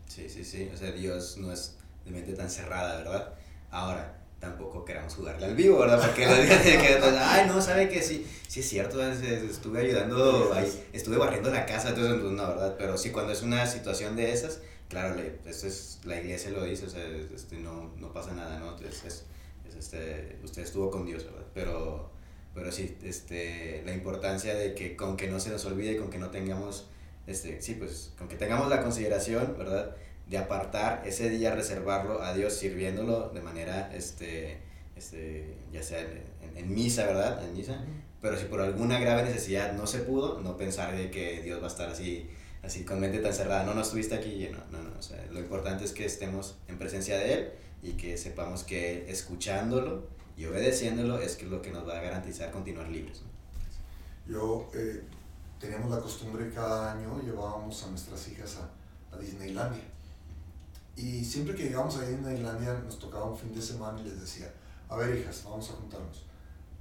[0.08, 0.70] Sí, sí, sí.
[0.74, 3.34] O sea, Dios no es de mente tan cerrada, ¿verdad?
[3.72, 6.02] Ahora, tampoco queramos jugarle al vivo, ¿verdad?
[6.06, 9.44] Porque los días de que, ay, no, sabe que sí, sí es cierto, es- es-
[9.44, 12.76] estuve ayudando, ahí, estuve barriendo la casa, entonces, pues, no, ¿verdad?
[12.78, 14.60] Pero sí, cuando es una situación de esas,
[14.90, 18.60] claro, le, esto es, la iglesia lo dice, o sea, este, no, no pasa nada,
[18.60, 18.76] ¿no?
[18.78, 19.26] Es, es-
[19.68, 21.46] es, este, usted estuvo con Dios, ¿verdad?
[21.54, 22.10] Pero,
[22.56, 26.18] pero sí, este, la importancia de que con que no se nos olvide, con que
[26.18, 26.88] no tengamos,
[27.28, 29.96] este, sí, pues, con que tengamos la consideración, ¿verdad?
[30.28, 34.58] De apartar ese día, reservarlo a Dios, sirviéndolo de manera, este,
[34.96, 37.44] este, ya sea en, en- en misa, ¿verdad?
[37.46, 37.84] En misa.
[38.22, 41.66] Pero si por alguna grave necesidad no se pudo, no pensar de que Dios va
[41.66, 42.30] a estar así,
[42.64, 43.64] así con mente tan cerrada.
[43.64, 44.98] No, no estuviste aquí, no, no, no.
[44.98, 47.52] O sea, lo importante es que estemos en presencia de Él
[47.82, 50.08] y que sepamos que escuchándolo
[50.38, 53.22] y obedeciéndolo es lo que nos va a garantizar continuar libres.
[53.22, 53.30] ¿no?
[54.34, 55.04] Yo eh,
[55.60, 59.84] teníamos la costumbre cada año, llevábamos a nuestras hijas a, a Disneylandia.
[60.96, 64.54] Y siempre que llegábamos a Disneylandia nos tocaba un fin de semana y les decía,
[64.90, 66.26] a ver hijas, vamos a juntarnos.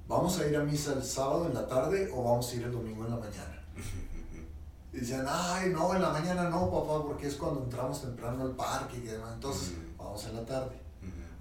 [0.07, 2.71] ¿Vamos a ir a misa el sábado en la tarde o vamos a ir el
[2.71, 3.63] domingo en la mañana?
[4.91, 8.55] Y decían, ay, no, en la mañana no, papá, porque es cuando entramos temprano al
[8.55, 9.33] parque y demás.
[9.35, 10.79] Entonces, vamos en la tarde.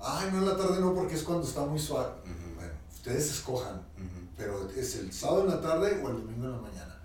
[0.01, 2.13] Ay, no en la tarde no, porque es cuando está muy suave.
[2.57, 3.81] Bueno, ustedes escojan,
[4.37, 6.99] pero es el sábado en la tarde o el domingo en la mañana.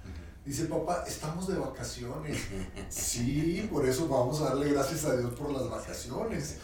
[0.46, 2.38] Dice, papá, estamos de vacaciones.
[2.90, 6.58] Sí, por eso vamos a darle gracias a Dios por las vacaciones.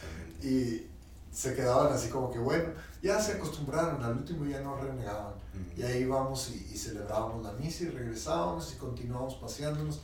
[0.44, 0.88] Y
[1.32, 5.34] se quedaban así como que, bueno, ya se acostumbraron, al último ya no renegaban.
[5.78, 10.02] Y ahí íbamos y, y celebrábamos la misa y regresábamos y continuábamos paseándonos.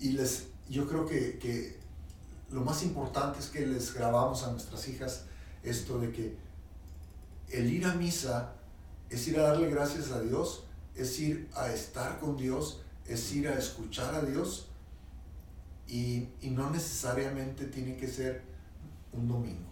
[0.00, 1.78] Y les, yo creo que, que
[2.50, 5.24] lo más importante es que les grabamos a nuestras hijas
[5.62, 6.36] esto de que
[7.50, 8.52] el ir a misa
[9.10, 10.64] es ir a darle gracias a Dios,
[10.94, 14.68] es ir a estar con Dios, es ir a escuchar a Dios
[15.86, 18.42] y, y no necesariamente tiene que ser
[19.12, 19.68] un domingo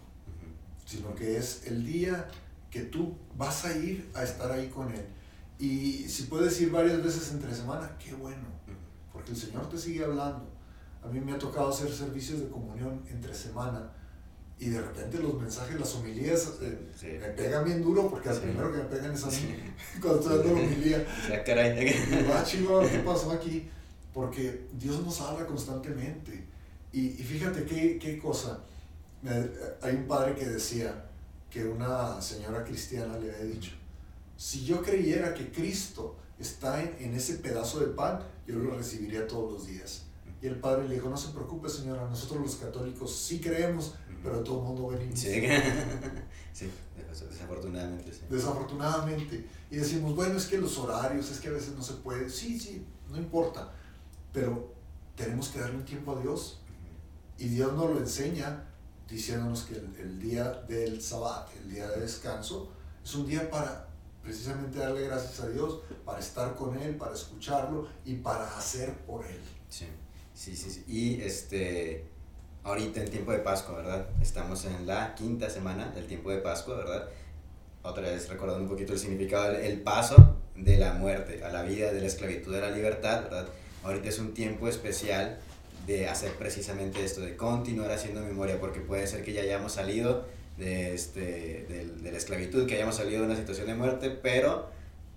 [0.87, 2.29] sino que es el día
[2.71, 5.05] que tú vas a ir a estar ahí con Él.
[5.59, 8.43] Y si puedes ir varias veces entre semana, qué bueno,
[9.13, 10.47] porque el Señor te sigue hablando.
[11.03, 13.91] A mí me ha tocado hacer servicios de comunión entre semana
[14.59, 17.07] y de repente los mensajes, las homilías eh, Sí.
[17.21, 18.41] me pegan bien duro porque al Sí.
[18.43, 19.55] primero que me pegan es a mí Sí.
[20.01, 21.07] cuando estoy dando la homilía.
[21.31, 21.85] Ya, caray.
[21.85, 23.69] Digo, ah, chico, ¿qué pasó aquí?
[24.13, 26.45] Porque Dios nos habla constantemente.
[26.93, 28.61] Y, y fíjate qué, qué cosa.
[29.23, 29.51] Me-
[29.83, 31.05] hay un padre que decía
[31.57, 33.73] que una señora cristiana le había dicho,
[34.37, 39.27] si yo creyera que Cristo está en, en ese pedazo de pan, yo lo recibiría
[39.27, 40.03] todos los días.
[40.43, 44.43] Y el padre le dijo, no se preocupe señora, nosotros los católicos sí creemos, pero
[44.43, 45.19] todo mundo venimos.
[45.19, 45.31] Sí,
[46.53, 46.71] sí,
[47.09, 48.21] desafortunadamente sí.
[48.29, 49.47] desafortunadamente.
[49.71, 52.29] Y decimos, bueno, es que los horarios, es que a veces no se puede.
[52.29, 53.73] Sí, sí, no importa.
[54.31, 54.75] Pero
[55.17, 56.61] tenemos que darle un tiempo a Dios.
[57.39, 58.63] Y Dios nos lo enseña
[59.09, 62.71] diciéndonos que el, el día del sabbat, el día de descanso,
[63.05, 63.87] es un día para
[64.23, 69.25] precisamente darle gracias a Dios, para estar con Él, para escucharlo y para hacer por
[69.25, 69.41] Él.
[69.69, 69.87] Sí,
[70.35, 70.71] sí, sí.
[70.71, 70.85] sí.
[70.89, 72.05] Y este,
[72.65, 74.09] ahorita en tiempo de Pascua, ¿verdad?
[74.21, 77.09] Estamos en la quinta semana del tiempo de Pascua, ¿verdad?
[77.85, 81.93] Otra vez recordando un poquito el significado, el, paso de la muerte a la vida,
[81.93, 83.47] de la esclavitud a la libertad, ¿verdad?
[83.85, 85.39] ahorita es un tiempo especial
[85.87, 90.27] de hacer precisamente esto, de continuar haciendo memoria, porque puede ser que ya hayamos salido
[90.59, 91.21] de, este,
[91.69, 94.71] de, de la esclavitud, que hayamos salido de una situación de muerte, pero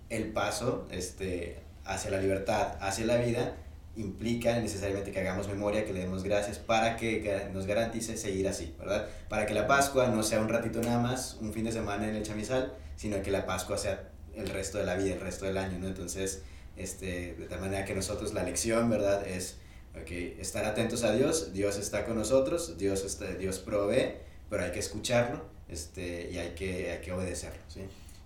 [0.09, 3.55] el paso este, hacia la libertad, hacia la vida,
[3.95, 8.73] implica necesariamente que hagamos memoria, que le demos gracias para que nos garantice seguir así,
[8.79, 9.07] ¿verdad?
[9.27, 12.15] Para que la Pascua no sea un ratito nada más, un fin de semana en
[12.15, 15.57] el chamizal, sino que la Pascua sea el resto de la vida, el resto del
[15.57, 15.87] año, ¿no?
[15.87, 16.43] Entonces,
[16.77, 19.27] este, de tal manera que nosotros la lección, ¿verdad?
[19.27, 19.57] Es
[20.01, 24.15] okay, estar atentos a Dios, Dios está con nosotros, Dios, está, Dios provee,
[24.49, 27.81] pero hay que escucharlo este, y hay que, hay que obedecerlo, ¿sí?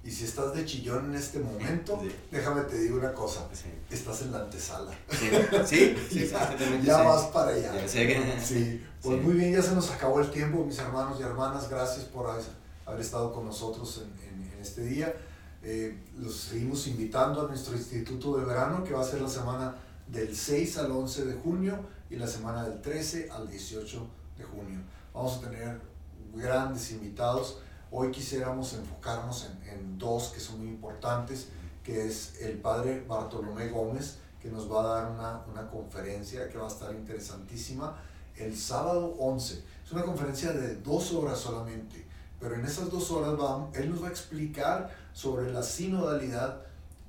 [0.05, 3.47] Y si estás de chillón en este momento, déjame te digo una cosa,
[3.89, 4.91] estás en la antesala.
[5.65, 6.30] Sí, sí,
[6.84, 7.88] ya, vas para allá.
[7.88, 12.03] Sí, pues muy bien, ya se nos acabó el tiempo, mis hermanos y hermanas, gracias
[12.05, 12.30] por
[12.86, 15.13] haber estado con nosotros en, en, este día.
[15.61, 19.74] Eh, los seguimos invitando a nuestro instituto de verano, que va a ser la semana
[20.14, 24.07] del 6 al 11 de junio y la semana del 13 al 18
[24.38, 24.80] de junio.
[25.14, 25.82] Vamos a tener
[26.34, 27.57] grandes invitados
[27.95, 31.49] Hoy quisiéramos enfocarnos en, en, dos que son muy importantes,
[31.84, 36.57] que es el padre Bartolomé Gómez, que nos va a dar una, una conferencia que
[36.57, 37.95] va a estar interesantísima
[38.36, 39.64] el sábado 11.
[39.86, 42.03] Es una conferencia de dos horas solamente,
[42.39, 46.64] pero en esas dos horas va, él nos va a explicar sobre la sinodalidad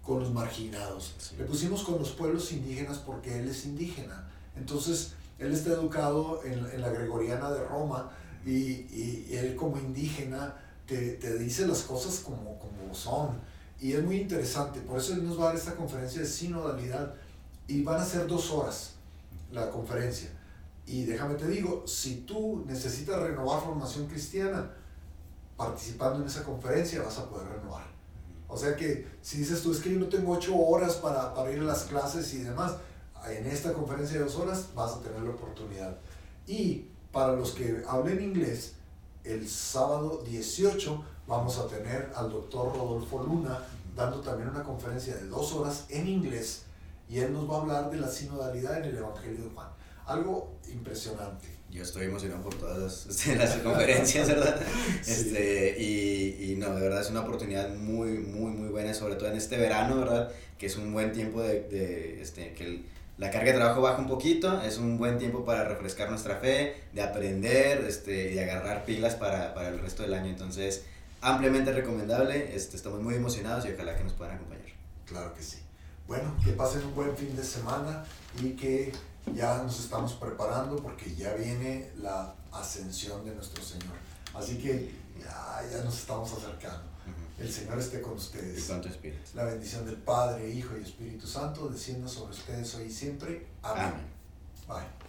[0.04, 1.14] con los marginados.
[1.38, 4.28] Le pusimos con los pueblos indígenas porque él es indígena.
[4.56, 8.10] Entonces, él está educado en, en la Gregoriana de Roma
[8.44, 10.54] y, y, él como indígena
[10.86, 13.40] te, te dice las cosas como, como son.
[13.80, 17.14] Y es muy interesante, por eso él nos va a dar esta conferencia de sinodalidad
[17.66, 18.94] y van a ser dos horas
[19.50, 20.30] la conferencia.
[20.86, 24.70] Y déjame te digo, si tú necesitas renovar formación cristiana,
[25.56, 27.93] participando en esa conferencia vas a poder renovar.
[28.54, 31.58] O sea que si dices tú, es que yo no tengo ocho horas para, ir
[31.58, 32.74] a las clases y demás,
[33.26, 35.96] en esta conferencia de dos horas vas a tener la oportunidad.
[36.46, 38.74] Y para los que hablen inglés,
[39.24, 43.58] el sábado 18 vamos a tener al doctor Rodolfo Luna
[43.96, 46.62] dando también una conferencia de dos horas en inglés
[47.08, 49.68] y él nos va a hablar de la sinodalidad en el Evangelio de Juan.
[50.06, 51.48] Algo impresionante.
[51.74, 54.60] Yo estoy emocionado por todas las, este, conferencias, ¿verdad?
[55.06, 59.28] Este, y, y, no, de verdad es una oportunidad muy, muy, muy buena, sobre todo
[59.28, 60.30] en este verano, ¿verdad?
[60.56, 62.84] Que es un buen tiempo de, de este, que el,
[63.18, 66.76] la carga de trabajo baja un poquito, es un buen tiempo para refrescar nuestra fe,
[66.92, 70.30] de aprender, este, de agarrar pilas para, para el resto del año.
[70.30, 70.84] Entonces,
[71.20, 74.68] ampliamente recomendable, este, estamos muy emocionados y ojalá que nos puedan acompañar.
[75.06, 75.58] Claro que sí.
[76.06, 78.04] Bueno, que pasen un buen fin de semana
[78.40, 78.92] y que
[79.32, 83.96] ya nos estamos preparando porque ya viene la ascensión de nuestro Señor.
[84.34, 86.94] Así que ya, ya nos estamos acercando.
[87.38, 88.68] El Señor esté con ustedes.
[89.34, 93.46] La bendición del Padre, Hijo y Espíritu Santo descienda sobre ustedes hoy y siempre.
[93.62, 93.92] Amén.
[94.68, 95.03] Bye.